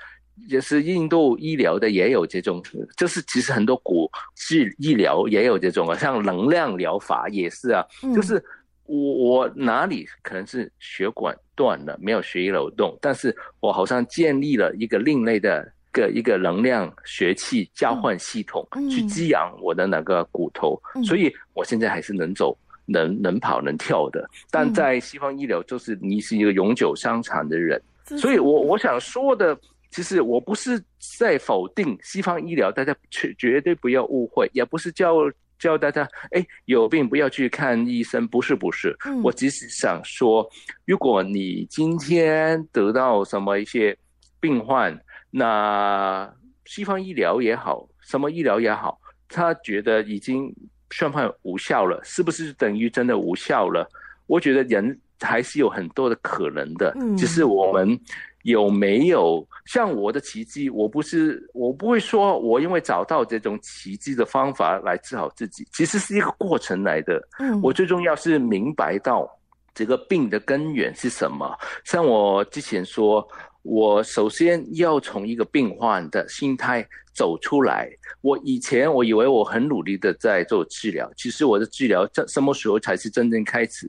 [0.48, 2.62] 也是印度医疗的也有这种，
[2.96, 8.42] 就是其实很多古治医疗也有这种啊，像能量疗法也是啊，就是
[8.84, 24.26] 我我哪里可能是血管断了，没有血液流动，但是我好像建立了一个另类的个一个能量血气交换系统，去滋养我的那个骨头，所以我现在还是能走、能能跑、能跳的。
[24.50, 27.80] 但在西方医疗，就是你是一个永久伤残的人，
[28.16, 29.54] 所以我我想说的。
[29.90, 30.82] 其实我不是
[31.18, 35.14] 在否定西方医疗，大家绝绝对不要误会，也不是叫
[35.58, 40.48] 叫大家哎有病不要去看医生，不是不是，我只是想说，
[40.86, 43.96] 如果你今天得到什么一些
[44.38, 44.98] 病患，
[45.30, 46.32] 那
[46.64, 48.98] 西方医疗也好，什么医疗也好，
[49.28, 50.54] 他觉得已经
[50.90, 53.88] 宣判无效了，是不是等于真的无效了？
[54.26, 58.00] 我觉得人还是有很多的可能的，只是我们
[58.42, 60.68] 有没有像我的奇迹？
[60.70, 67.22] 我不是，我不会说我因为找到这种奇迹的方法来治好自己，其实是一个过程来的。
[67.38, 69.28] 嗯，我最重要是明白到
[69.74, 71.56] 这个病的根源是什么。
[71.84, 73.26] 像我之前说。
[73.62, 77.90] 我首先要从一个病患的心态走出来。
[78.22, 83.86] 我以前我以为我很努力的在做治疗，其实我的治疗在什么时候才是真正开始？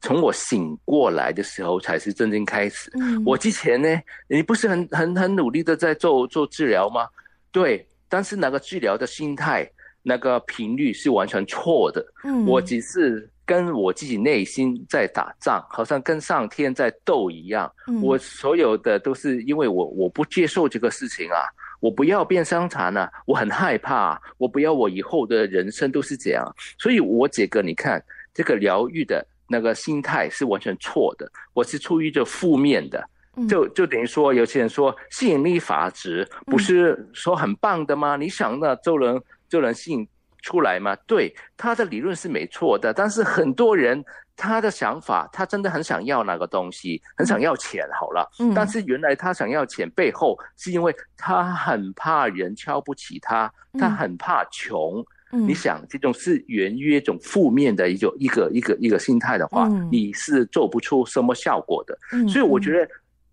[0.00, 2.90] 从我醒过来的时候才是真正开始。
[2.94, 3.88] 嗯，我之前呢，
[4.28, 7.06] 你不是很很很努力的在做做治疗吗？
[7.50, 9.70] 对，但是那个治疗的心态、
[10.02, 12.04] 那个频率是完全错的。
[12.24, 13.28] 嗯，我只是。
[13.48, 17.72] 跟我自己内心在打仗，好像跟上天在斗一样。
[18.02, 21.48] 我所有的都是因为我我不接受这个事情啊，
[21.80, 26.44] 我不要变伤残啊，我很害怕，我不要我以后的人生都是这样。
[26.78, 31.30] 所以，我这个你看，这个疗愈的那个心态是完全错的。
[31.52, 33.04] 我是出于这负面的，
[33.48, 38.16] 就就等于说，有些人说吸引力法则不是说很棒的吗？
[38.16, 40.08] 你想那就能就能吸引。
[40.40, 40.94] 出来吗？
[41.04, 44.02] 对，他的理论是没错的，但是很多人
[44.36, 47.84] 他的想法，他真的很想要那个东西，很想要钱。
[47.98, 55.04] 好了，嗯，但是原来他想要钱背后，是因为他很怕人瞧不起他，他很怕穷。
[55.32, 61.98] 嗯，你想这种是源于一种负面的一种一个一个一个心态的话，你是做不出什么效果的。
[62.12, 62.88] 嗯，所以我觉得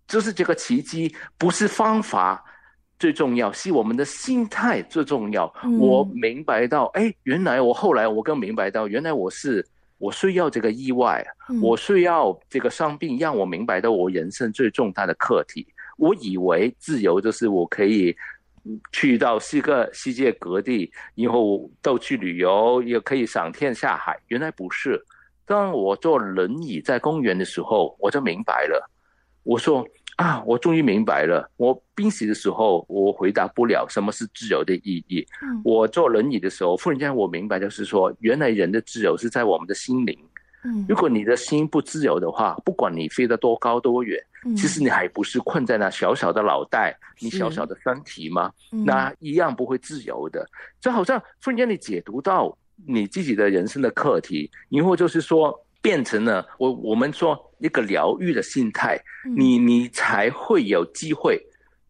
[0.06, 2.44] 就是这个奇迹不是方法。
[2.98, 5.52] 最重要是我们的心态最重要。
[5.78, 9.62] 我明白到，哎，原来我后来我更明白到，原来我是
[9.98, 11.22] 我需要这个意外，
[11.60, 15.66] 我需要这个伤病，让我明白到我人生最重大的课题。
[15.98, 18.16] 我以为自由就是我可以
[18.92, 24.18] 去到世个世界各地，以后都去旅游，也可以赏天下海。
[24.28, 25.04] 原来不是。
[25.44, 28.90] 当我坐轮椅在公园的时候，我就明白了。
[29.42, 29.86] 我说。
[30.16, 31.46] 啊，我终于明白了。
[31.58, 35.26] 我濒死的时候，我回答不了什么是自由的意义。
[35.62, 40.18] 我坐轮椅的时候，忽然间我明白，就是说，原来人的自由是在我们的心灵。
[40.88, 44.20] 如果你的心不自由的话，不管你飞得多高多远，
[44.56, 48.52] 其实你还不是困在那小小的脑袋，你小小的身体吗？
[48.70, 50.48] 那一样不会自由的。
[50.80, 55.62] 就好像忽然间你解读到你自己的人生的课题，以后就是说。
[55.82, 59.00] 变成了我我们说一个疗愈的心态，
[59.36, 61.40] 你你才会有机会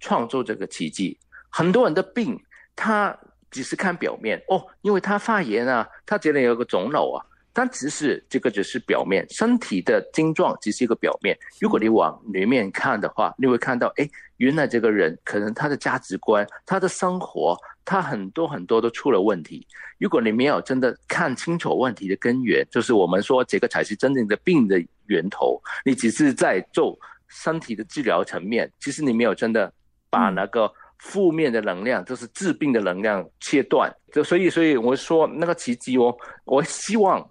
[0.00, 1.18] 创作这个奇迹。
[1.48, 2.38] 很多人的病，
[2.74, 3.18] 他
[3.50, 7.24] 只是看表面哦，因为他发炎啊，他这里有个肿瘤啊。
[7.58, 11.34] 但其实这个只是表面，身体的症状只是一个表面。
[11.58, 19.66] 如果你往里面看的话，你会看到，哎，原来这个人可能他的价值观、他的生活，他很多很多都出了问题。
[19.96, 25.58] 如果你没有真的看清楚问题的根源，就是我们说这个才是真正的病的源头。
[25.82, 26.94] 你只是在做
[27.28, 29.72] 身体的治疗层面，其实你没有真的
[30.10, 33.90] 把那个负面的能量，就是治病的能量切断。
[34.12, 36.14] 就所以，所以我说那个奇迹哦，
[36.44, 37.26] 我希望。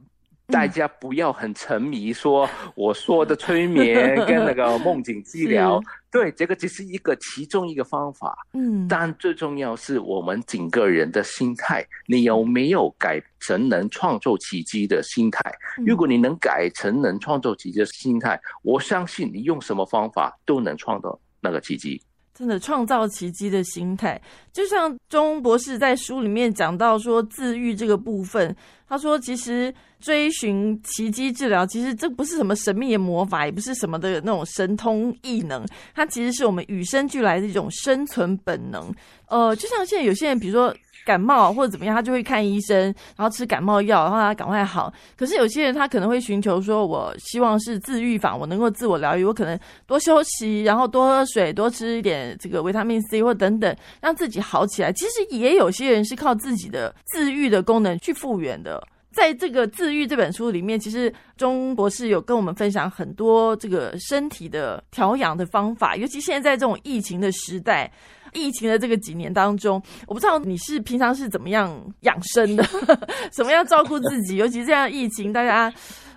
[0.47, 5.81] 大家不要很沉迷，说我说的催眠跟那个梦境治疗，
[6.12, 8.38] 对，这个只是一个其中一个方法。
[8.53, 15.41] 嗯，但最重要是我们整个人的心态，你有没有改成能创造奇迹的心态？
[15.86, 22.01] 如果你能改成能创造奇迹的心态，我相信你用什么方法都能创造那个奇迹。
[22.38, 24.21] 真的创造奇迹的心态，
[24.52, 28.54] 就像钟博士在书里面讲到说，自愈这个部分，
[28.89, 38.93] 他说其实追寻奇迹治疗，其实这不是什么神秘的魔法，也不是什么的那种神通异能，它其实是我们与生俱来的一种生存本能。
[39.28, 40.76] 呃，就像现在有些人，比如说。
[41.06, 42.78] 感冒或者怎么样，他就会看医生，
[43.15, 44.91] 然后吃感冒药，然后他赶快好。
[45.15, 54.91] 可是有些人他可能会寻求说，我希望是自愈法，我能够自我疗愈，我可能多休息，然后多喝水，多吃一点这个维他命 C 或等等，让自己好起来。
[54.94, 58.84] 其实也有些人是靠自己的自愈的功能去复原的。
[59.13, 67.89] 在这个自愈这本书里面，其实钟博士有跟我们分享很多这个身体的调养的方法，尤其现在这种疫情的时代。
[68.36, 72.63] 疫情的这个几年当中，我不知道你是平常是怎么样养生的，
[73.32, 75.74] 怎么样照顾自己，尤其这样疫情，大家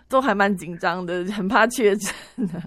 [0.09, 2.13] 都还蛮紧张的，很怕确诊
[2.49, 2.63] 的。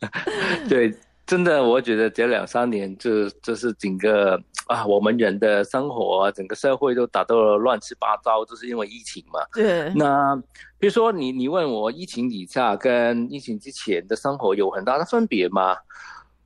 [0.68, 0.92] 对，
[1.26, 9.40] 真的，我觉得这两三年，这这是整个啊，我们人的生活，整个社会都打到了乱七八糟，就是因为疫情嘛。
[9.52, 9.92] 对。
[9.94, 10.34] 那
[10.78, 15.76] 比如说，你你问我，疫情底下跟疫情之前的生活有很大的分别吗？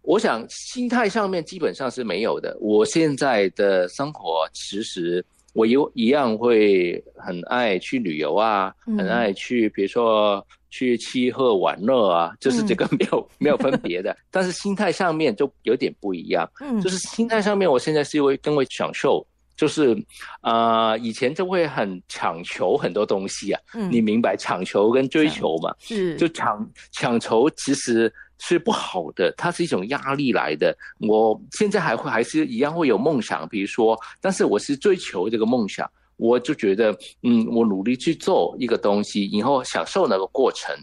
[0.04, 2.56] 我想心态上面基本上是没有的。
[2.60, 5.24] 我现在的生活其实
[5.54, 16.48] 我有一样会很爱去旅游啊，嗯很爱去，比如说去吃喝玩乐啊，就是这个 没有、没有分别的，但是心态上面就有点不一样。
[16.60, 19.24] 嗯，就是心态上面，我现在是会更会享受，
[19.56, 19.96] 就是
[20.40, 25.72] 啊、呃以前就会很强求很多东西啊，嗯你明白强求跟追求嘛？
[25.78, 30.76] 是就抢抢求其实是不好的，它是一种压力来的。
[31.00, 40.74] 我现在还会还是一样会有梦想，比如说，但是我是追求这个梦想，我就觉得，嗯，我努力去做一个东西，以后享受那个过程。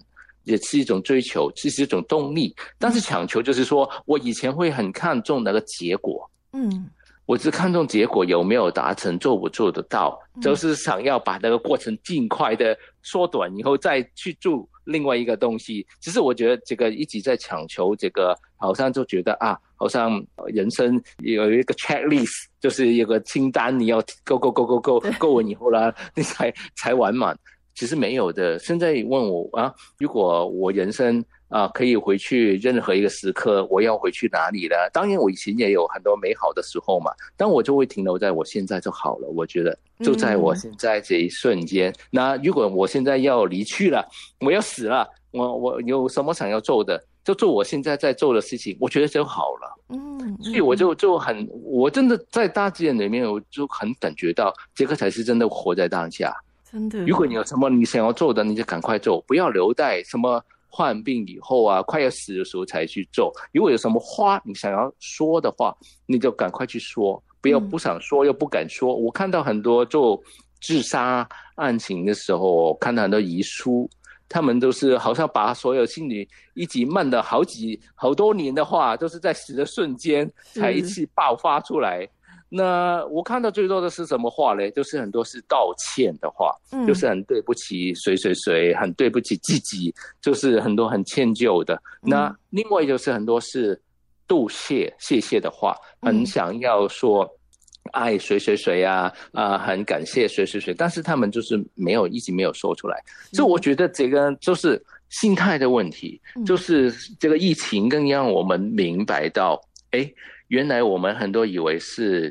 [0.44, 2.52] 也是一种追求，这是一种动力。
[2.80, 6.90] 但是强求就是说，我以前会很看重那个结果，嗯
[7.26, 15.86] 我只看重结果有没有达成，做不做得到，嗯就是想要把那个过程尽快的缩短，以后再去做另外一个东西。
[16.00, 27.38] 其实我觉得这个一直在强求，这个好像就觉得啊，好像人生有一个 checklist，就是有个清单，你要 go go go go go go 完以后啦， 你才才完满。
[27.82, 28.60] 其实没有的。
[28.60, 34.76] 现在问我啊，如果我人生啊可以回去任何一个时刻，我要回去哪里呢？
[34.94, 39.28] 当然，我以前也有很多美好的时候嘛，但我就会停留在我现在就好了。
[39.30, 41.92] 我觉得就在我现在这一瞬间。
[42.12, 44.08] 那如果我现在要离去了，
[44.42, 49.76] 我要死了，我我有什么想要做的，就做我现在在做的事情，我觉得就好了。
[49.90, 56.32] 嗯，所以我就就很，我真的在大自然里面，我就很感觉到这个才是真的活在当下。
[56.72, 63.32] 真的，如果你有什么你想要做的，你就赶快做，不要留待什么患病以后啊，快要死的时候才去做。
[63.52, 68.96] 如果有什么话你想要说的话，你就赶快去说，不要嗯不想说又不敢说。
[68.96, 70.22] 我看到很多做
[70.62, 73.90] 自杀案情的时候，看到很多遗书，
[74.30, 82.08] 他们都是好像把所有心里一直闷的好几好多年的话，都是在死的瞬间才一次爆发出来。
[82.54, 84.70] 那我看到最多的是什么话嘞？
[84.72, 91.82] 就是很多是道歉的话，嗯就是很对不起谁谁谁，很对不起自己，就是很多很歉疚的。
[92.02, 93.82] 那另外就是很多是
[94.28, 97.26] 道谢谢谢的话，很想要说
[97.94, 103.02] 爱谁谁谁啊啊、很感谢谁谁谁，但是他们就是没有一直没有说出来。
[103.32, 110.12] 所以我觉得这个就是心态的问题，嗯就是这个疫情更让我们明白到，哎，
[110.52, 112.30] 原来我们很多以为是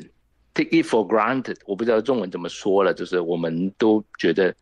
[0.52, 4.54] take it for granted，我不知道中文怎么说了，就是我们都觉得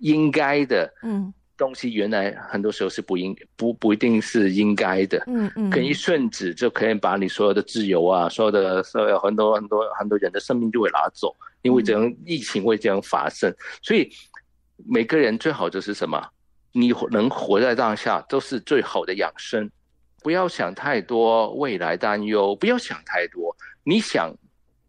[0.00, 1.32] 应该的嗯。
[1.58, 5.24] 东西，原来很多时候是不应不不一定是应该的。
[5.26, 13.50] 嗯嗯，可以一瞬子就可以把你所有的自由啊，所有的所有很多很多很多人的生命就会拿走，因为这样疫情会这样发生，
[13.80, 14.06] 所以
[14.86, 16.22] 每个人最好就是什么，
[16.72, 19.70] 你能活在当下都是最好的养生，
[20.26, 24.34] 不要想太多未来担忧，不要想太多，你想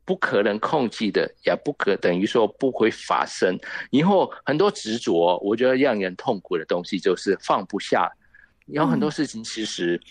[0.04, 3.56] 不可能控制的，也不可等于说不会发生。
[3.92, 8.12] 以后很多执着，我觉得让人痛苦的东西就是放不下。
[8.66, 10.02] 有很多事情其实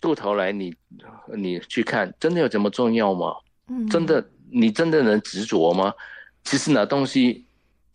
[0.00, 0.72] 到头来你
[1.36, 3.34] 你去看，真的有这么重要吗？
[3.66, 5.92] 嗯真的你真的能执着吗？
[6.44, 7.44] 其实那东西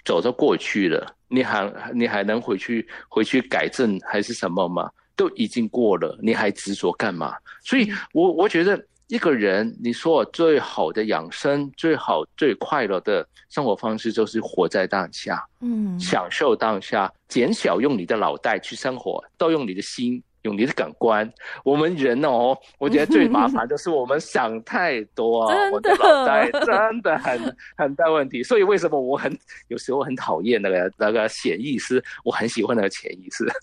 [0.04, 4.92] 走到过去了，你还你还能回去回去改正还是什么吗？
[5.16, 7.36] 都已经过了，你还执着干嘛？
[7.64, 20.22] 所以我我觉得一个人，你说最好的养生、最好最快乐的生活方式，就是活在当下，嗯享受当下，减少用你的脑袋去生活，多用你的心。
[20.44, 21.30] 用你的感官，
[21.64, 28.44] 我们人哦， 我觉得最麻烦就是我们想太多啊，真的我的脑袋真的很很大问题。
[28.44, 29.36] 所以为什么我很
[29.70, 33.46] 有时候很讨厌那个那个潜意识，我很喜欢那个潜意识。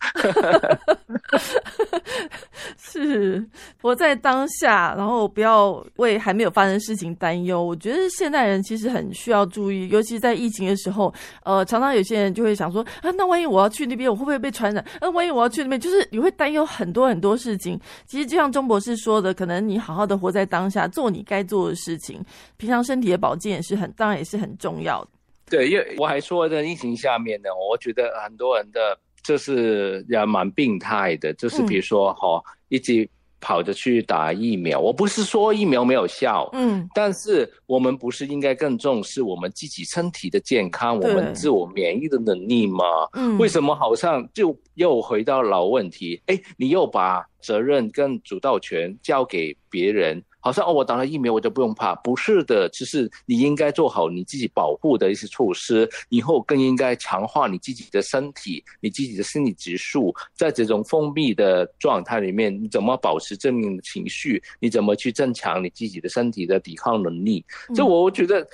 [2.78, 3.44] 是
[3.80, 7.62] 活在当下，然后不要为还没有发生事情担忧。
[7.62, 11.12] 我觉得现代人其实很需要注意，尤其在疫情的时候，
[11.44, 14.84] 呃，常常有些人就会想说啊，那万一我要去那边，我会不会被传染？
[15.00, 17.78] 啊，万一我要去那边，就是你会担忧很多很多事情。
[18.06, 22.24] 其实就像钟博士说的，可能你好好的活在当下，做你该做的事情，
[22.56, 25.10] 平常身体的保健也是很，当然也是很重要的。
[25.50, 33.08] 对，因为我还说在疫情下面呢，我觉得很多人的就是也蛮病态的，就是比如说哈、哦，一直
[33.40, 34.78] 跑着去打疫苗。
[34.78, 42.84] 我不是说疫苗没有效，嗯，但是我们不是应该更重视我们自己身体的健康，我们自我免疫的能力吗？
[43.14, 46.20] 嗯，为什么好像就又回到老问题？
[46.26, 50.22] 哎，你又把责任跟主导权交给别人？
[50.40, 64.42] 好像哦，我打了疫苗我就不用怕，不是的，只是你应该做好你自己保护的一些措施，以后更应该强化你自己的身体，你自己的心理指数，在这种封闭的状态里面，你怎么保持正面的情绪？
[64.58, 67.44] 你怎么去增强你自己的身体的抵抗能力？
[67.74, 68.46] 这我我觉得。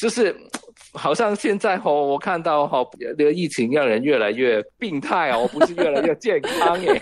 [0.00, 0.34] 就是
[0.92, 2.84] 好像现在哈，我看到哈，
[3.16, 7.00] 这个疫情让人越来越病态哦， 不是越来越健康耶。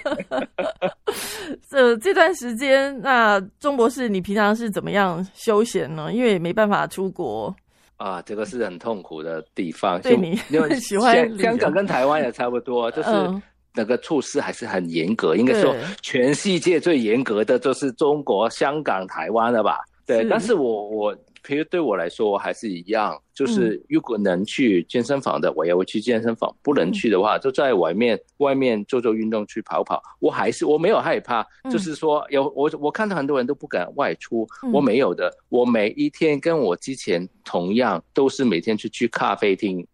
[1.71, 6.13] 这这段时间，那钟博士，你平常是怎么样休闲呢？
[6.13, 7.55] 因为也没办法出国
[7.97, 9.99] 啊，这个是很痛苦的地方。
[10.03, 13.41] 对你因为 喜欢香港跟台湾也差不多，就是嗯
[13.75, 15.35] 那个措施还是很严格。
[15.35, 19.79] 应该说，全世界最严格的就是中国、香港、台湾了吧？
[20.05, 21.17] 对，是但是我我。
[21.47, 30.03] 其实对我来说，我还是一样，嗯就是如果能去健身房的，我也会去健身房；不能去的话，就在外面外面做做运动，去跑跑。
[30.18, 35.32] 我还是我没有害怕，嗯就是说有我我看到很多人都不敢外出，嗯我没有的。
[35.49, 39.86] 我每一天跟我之前同样，都是每天去去咖啡厅，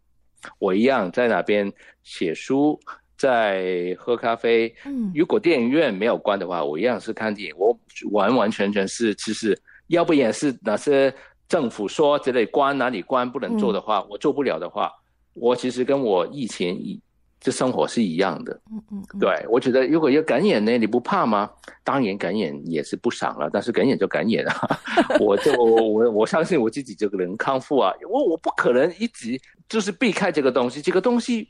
[0.58, 1.70] 我一样在那边
[2.02, 2.80] 写书，
[3.16, 4.74] 在喝咖啡。
[4.86, 7.54] 嗯如果电影院没有关的话，我一样是看电影。
[7.58, 7.78] 我
[8.10, 9.56] 完完全全是，其实
[9.88, 11.14] 要不也是那些
[11.48, 14.92] 政府说这类关哪里关不能做的话，我做不了的话，
[15.34, 17.00] 我其实跟我以前一
[17.40, 18.58] 这生活是一样的。
[18.72, 21.50] 嗯嗯，嗯，对，我觉得如果有感染呢，你不怕吗？
[21.84, 24.80] 当然感染也是不爽了，但是感染就感染啊，
[25.20, 29.38] 我就我我相信我自己这个人康复啊，我我不可能一直
[29.68, 31.46] 就是避开这个东西，这个东西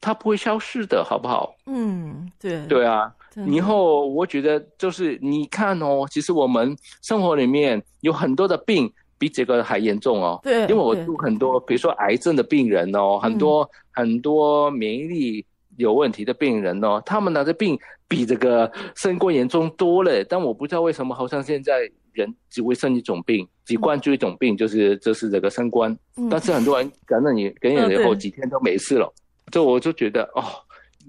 [0.00, 1.54] 它不会消失的，好不好？
[1.66, 3.12] 嗯，对对啊，
[3.46, 8.90] 以后我觉得就是你看哦，其实我们生活里面有很多的病
[9.24, 10.38] 比这个还严重哦。
[10.42, 15.46] 对，因为我对住很多，比如说癌症的病人哦，很多、很多免疫力
[15.78, 20.22] 有问题的病人哦，他们拿的病比这个新冠严重多了。
[20.24, 25.90] 但我不知道为什么，好像现在人只会生一种病，只关注一种病，就是就是这个新冠。
[26.16, 29.10] 嗯但是很多人感染你感染了以后几天都没事了，
[29.50, 30.44] 就我就觉得哦，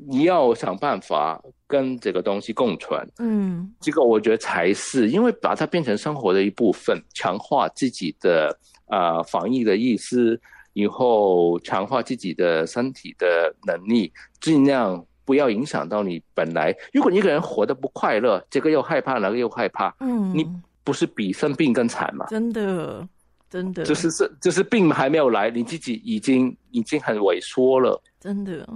[0.07, 2.99] 你要想办法跟这个东西共存。
[3.19, 8.57] 嗯这个我觉得才是，因为把它变成生活的一部分，强化自己的
[8.87, 10.39] 呃防疫的意识，
[10.73, 16.75] 以后强化自己的身体的能力，尽量不要影响到你本来。
[16.93, 20.45] 如果一个人活得不快乐，这个又害怕，那个又害怕，嗯，你
[20.83, 22.25] 不是比生病更惨吗？
[22.29, 23.07] 真的
[23.49, 27.99] 真的就是是就是病还没有来，你自己已经已经很萎缩了。
[28.19, 28.67] 真的。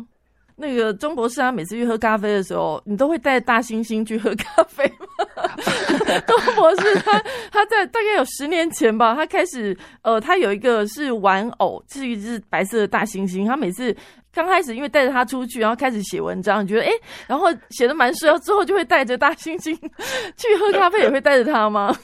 [0.59, 5.07] 那个钟博士他每次去喝咖啡的时候，你都会带大猩猩去喝咖啡吗？
[6.27, 7.17] 钟博士他
[7.51, 13.45] 他在大概有十年前吧，他开始呃，他有一个是玩偶，是一只白色的大猩猩。
[13.45, 13.95] 他每次
[14.33, 16.93] 刚开始因为带着他出去，然后开始写文章，觉得哎、诶
[17.27, 19.73] 然后写的蛮顺，之后就会带着大猩猩
[20.37, 21.95] 去喝咖啡，也会带着他吗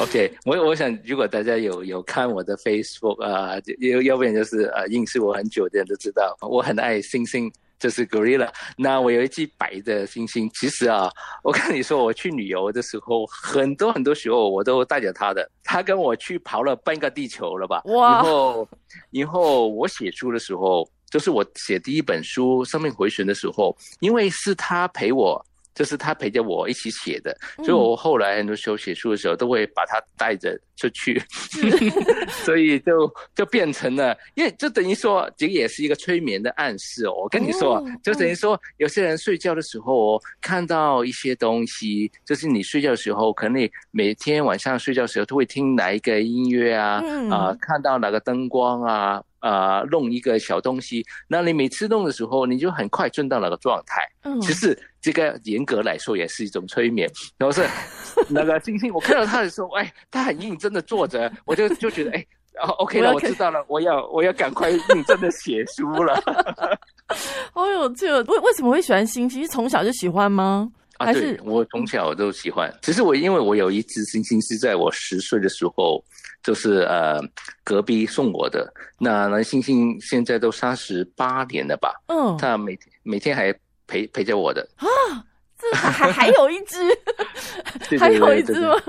[0.00, 8.48] ？OK，我我想，如果大家有有看我的 Facebook 啊、呃，要要不然就是呃认识我很久的人都知道，我很爱猩猩，就是 gorilla。
[8.76, 11.10] 那我有一只白的猩猩，其实啊，
[11.42, 17.82] 我跟你说，我去旅游的时候，很多很多时候我都带着它的，它跟我去跑了半个地球了吧？
[17.86, 18.68] 哇然后，
[19.10, 25.44] 然后我写书的时候，就是我写第一本书《生命回旋》的时候，因为是他陪我。
[25.78, 31.22] 就是他陪着我一起写的，所以我后来很多时候写书的时候都会把它带着出去，
[32.44, 37.12] 所以就就变成了，因为就等于说这个也是一个催眠的暗示哦。
[37.12, 49.22] 我跟你说哦，就等于说有些人睡觉的时候哦，看到一些东西，就是你睡觉的时候，可能你每天晚上睡觉的时候都会听哪一个音乐啊，嗯啊、看到哪个灯光啊。
[49.40, 54.02] 啊、弄一个小东西，那你每次弄的时候，你就很快进到那个状态。
[54.22, 57.08] 嗯，其实这个严格来说也是一种催眠。
[57.36, 57.68] 然后是
[58.28, 62.26] 那个星星，我看到他的时候，哎，他很认真的坐着，我就就觉得，哎，
[62.62, 66.20] 哦，OK 了，我知道了，我要我要赶快认真的写书了。
[67.52, 68.24] 好有趣哦。
[68.28, 69.42] 为为什么会喜欢星星？
[69.42, 70.70] 是从小就喜欢吗？
[70.98, 72.72] 啊，还是对我从小都喜欢。
[72.82, 76.04] 其实我因为我有一只星星是在我十岁的时候，
[76.42, 77.20] 就是呃
[77.64, 78.72] 隔壁送我的。
[78.98, 81.94] 那那星星现在都三十八年了吧？
[82.08, 83.54] 嗯，它每天每天还
[83.86, 84.86] 陪陪着我的啊。
[85.60, 86.78] 这还还还有一只，
[87.98, 88.80] 还有一只 吗？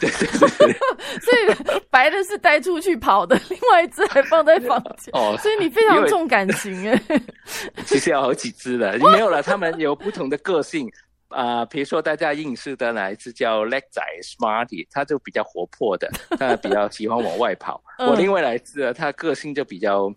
[0.00, 0.72] 对对对对。
[1.22, 5.12] 所以白的是带出去跑的，另外一只还放在房间。
[5.12, 7.02] 哦，所以你非常重感情哎，
[7.86, 10.90] 其实有好几只了，没有了，他们有不同的个性。
[11.28, 17.82] 啊、比如说大家认识的哪一只叫叻仔 Smarty，他就比较活泼的，他比较喜欢往外跑。
[17.98, 20.12] 嗯我另外来一只呢，它个性就比较，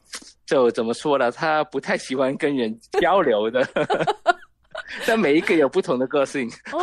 [0.46, 1.32] 就怎么说呢？
[1.32, 3.68] 他不太喜欢跟人交流的。
[5.06, 6.50] 但每一个有不同的个性。
[6.72, 6.80] 哦，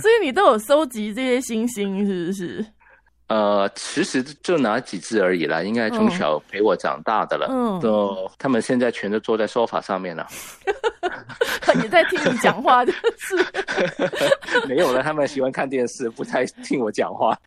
[0.00, 2.64] 所以你都有收集这些星星，是不是？
[3.28, 7.46] 呃，其实就拿几只而已啦，应该从小陪我长大的了。
[7.50, 10.26] 嗯都他们现在全都坐在沙发上面了。
[11.82, 17.38] 也在听你讲话，就 是没有了，他们喜欢看电视，不太听我讲话。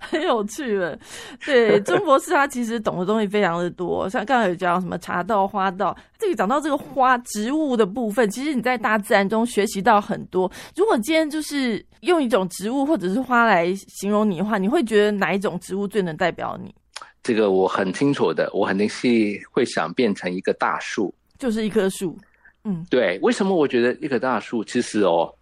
[0.00, 0.98] 很有趣的。
[1.44, 10.50] 对，钟博士他其实懂的东西非常的多，像刚才有讲什么茶道、花道，这个讲到这个花植物的部分，其实你在大自然中学习到很多。
[10.74, 16.74] 如果今天就是用一种植物或者是花来形容你的话，你会觉得哪一种植物最能代表你？
[17.22, 19.06] 这个我很清楚的，我肯定是
[19.50, 22.16] 会想变成一个大树，就是一棵树。
[22.64, 23.18] 嗯，对。
[23.22, 24.64] 为什么我觉得一棵大树？
[24.64, 25.32] 其实哦。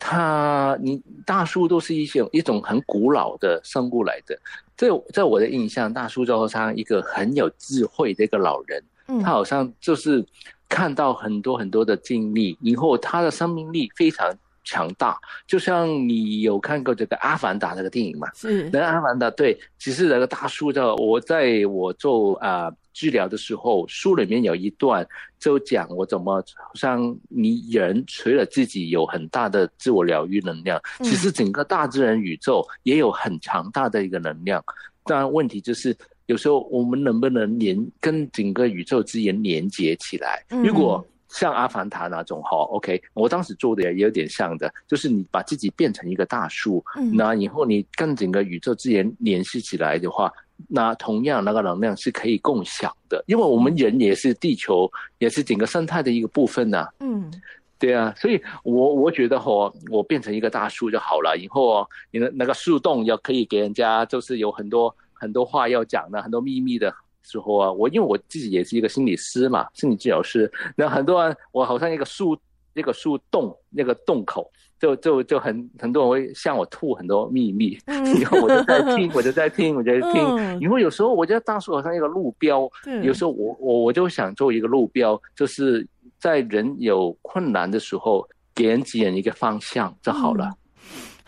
[0.00, 4.36] 它，你大叔都是一些一种很古老的生物来的。
[4.74, 8.82] 在在我的印象，大叔就好像一个很有智慧的一个老人，
[9.22, 10.24] 他好像就是
[10.70, 14.34] 看到很多很多的经历，以后他的生命力非常
[14.64, 15.20] 强大。
[15.46, 18.26] 就像你有看过这个《阿凡达》那个电影嘛？
[18.34, 18.70] 是。
[18.72, 22.72] 那《阿凡达》对，其实那个大叔叫我在我做啊。
[22.92, 25.06] 治疗的时候，书里面有一段
[25.38, 26.42] 就讲我怎么
[26.74, 34.62] 像你人除了自己有很大的自我疗愈能量，其实整个大自然宇宙也有很强大的一个能量。
[35.04, 40.44] 当然，问题就是有时候我们能不能连跟整个宇宙之源连接起来？
[40.48, 50.32] 如果像阿凡达那种哈，OK，我当时做的也有点像的，就是你把自己变成一个大树，那以后你跟整个宇宙之间联系起来的话。
[50.68, 56.86] 那同样，那个能量是可以共享的，因为我们人也是地球，也是整个生态的一个部分呐。
[56.98, 57.32] 嗯，
[57.78, 61.34] 对啊，所以我我觉得哈，我变成一个大树就好了。
[61.38, 67.72] 以后你的那个树洞要可以给人家，就是有很多很多话要讲的，很多秘密的时候啊。
[67.72, 72.36] 我因为我自己也是一个心理师嘛，心理治疗师，那很多人我好像一个树，
[72.74, 74.50] 一个树洞，那个洞口。
[74.80, 80.58] 就就就很很多人会向我吐很多秘密， 然后 我就在听，我就在听，我就在听。
[80.58, 82.66] 因为有时候我觉得大树好像一个路标，
[83.02, 85.86] 有时候我我我就想做一个路标，就是
[86.18, 90.50] 在人有困难的时候，给人指引一个方向就好了。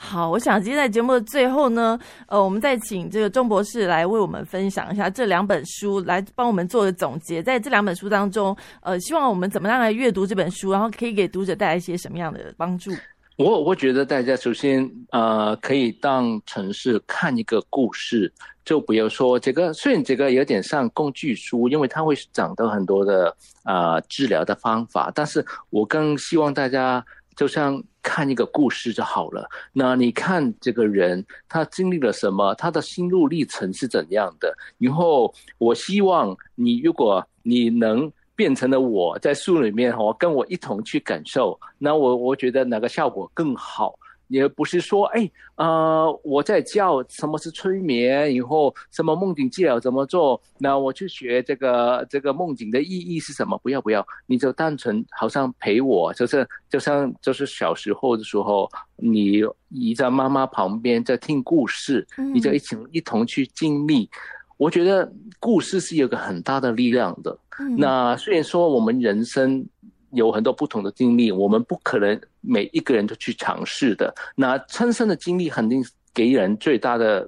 [0.05, 1.97] 好，我想今天在节目的最后呢，
[2.27, 7.41] 呃，我们再请这个钟博士来为我们分享一下这两本书，来帮我们做个总结。
[7.41, 12.91] 在这两本书当中，呃，希望我们怎么样来阅读这本书，然后可以给读者带来一些什么样的帮助？
[13.37, 18.31] 我我觉得大家首先呃可以当成是看一个故事，
[18.65, 23.35] 就比如说这个虽然这个有点像工具书，因为它会讲到很多的
[23.65, 27.03] 呃治疗的方法，但是我更希望大家
[27.37, 29.49] 就像看一个故事就好了。
[29.73, 34.57] 那你看这个人他经历了什么，他的心路历程是怎样的？
[34.79, 38.13] 然后我希望你如果你能。
[38.35, 43.95] 变成了我在书里面哦，跟我一同去感受，那我我觉得哪个效果更好？
[44.33, 50.41] 也不是说哎呃我在教什么是催眠，以后什么梦境治疗怎么做？
[50.59, 53.59] 那我去学这个这个梦境的意义是什么？
[53.63, 64.09] 不要不要，你就单纯好像陪我，就是就像就是小时候的时候，你倚在妈妈旁边在听故事，你就一起一同去经历。
[64.57, 67.37] 我觉得故事是有个很大的力量的。
[67.77, 69.67] 那虽然说我们人生
[70.13, 74.15] 有很多不同的经历，我们不可能每一个人都去尝试的。
[74.37, 75.83] 那亲身的经历肯定
[76.13, 77.27] 给人最大的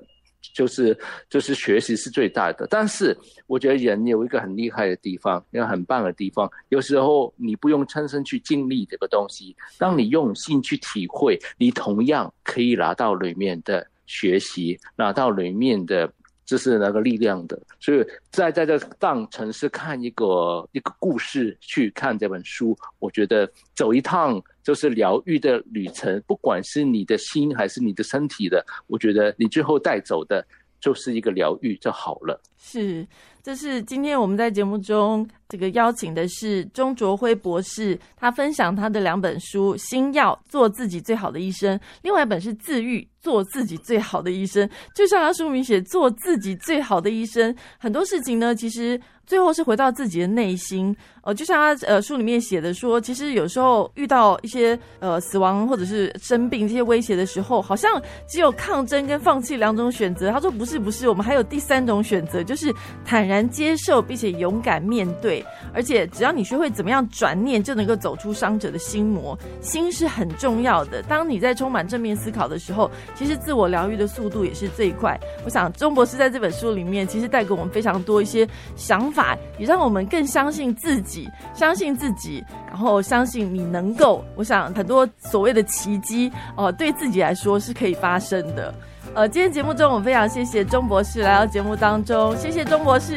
[0.55, 0.95] 就是
[1.31, 2.67] 就是学习是最大的。
[2.69, 16.13] 但是我觉得人有一个很厉害的地方，一个很棒的地方，有时候你不用亲身去经历这个东西，当你用心去体会，你同样可以拿到里面的学习，拿到里面的。
[16.47, 30.47] 这是那个力量的，所以在在这当城市看一个一个故事，去看这本书，我觉得走一趟就是疗愈的旅程，不管是你的心还是你的身体的，我觉得你最后带走的
[30.81, 32.39] 就是一个疗愈就好了。
[32.59, 33.07] 是，
[33.45, 43.01] 这是今天我们在节目中这个邀请的是钟卓辉博士，他分享他的两本书《新药做自己最好的医生》，另外一本是《自愈》。
[43.25, 47.57] 做自己最好的医生，就像他书名写“做自己最好的医生”。
[47.81, 50.95] 很多事情呢，其实最后是回到自己的内心。
[51.23, 57.91] 呃，就像他呃书里面写的说，其实有时候遇到一些呃死亡或者是生病这些威胁的时候，好像
[58.29, 60.31] 只有抗争跟放弃两种选择。
[60.31, 62.71] 他说不是不是，我们还有第三种选择，就是
[63.07, 65.45] 坦然难接受并且勇敢面对。
[65.73, 69.37] 而且只要你学会怎么样转念，就能够走出伤者的心魔。
[69.61, 71.03] 心是很重要的。
[71.03, 72.91] 当你在充满正面思考的时候。
[73.15, 75.19] 其实自我疗愈的速度也是最快。
[75.45, 84.25] 我想钟博士在这本书里面，其实带给我们非常多一些想法，也让我们更相信自己，相信自己，然后相信你能够。
[84.37, 88.75] 我想很多所谓的奇迹哦，对自己来说是可以发生的。
[89.15, 93.17] 呃，今天节目中我非常谢谢钟博士来到节目当中，谢谢钟博士，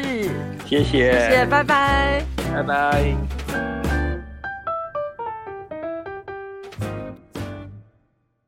[0.64, 2.22] 谢谢，谢谢，拜拜，
[2.54, 4.07] 拜拜。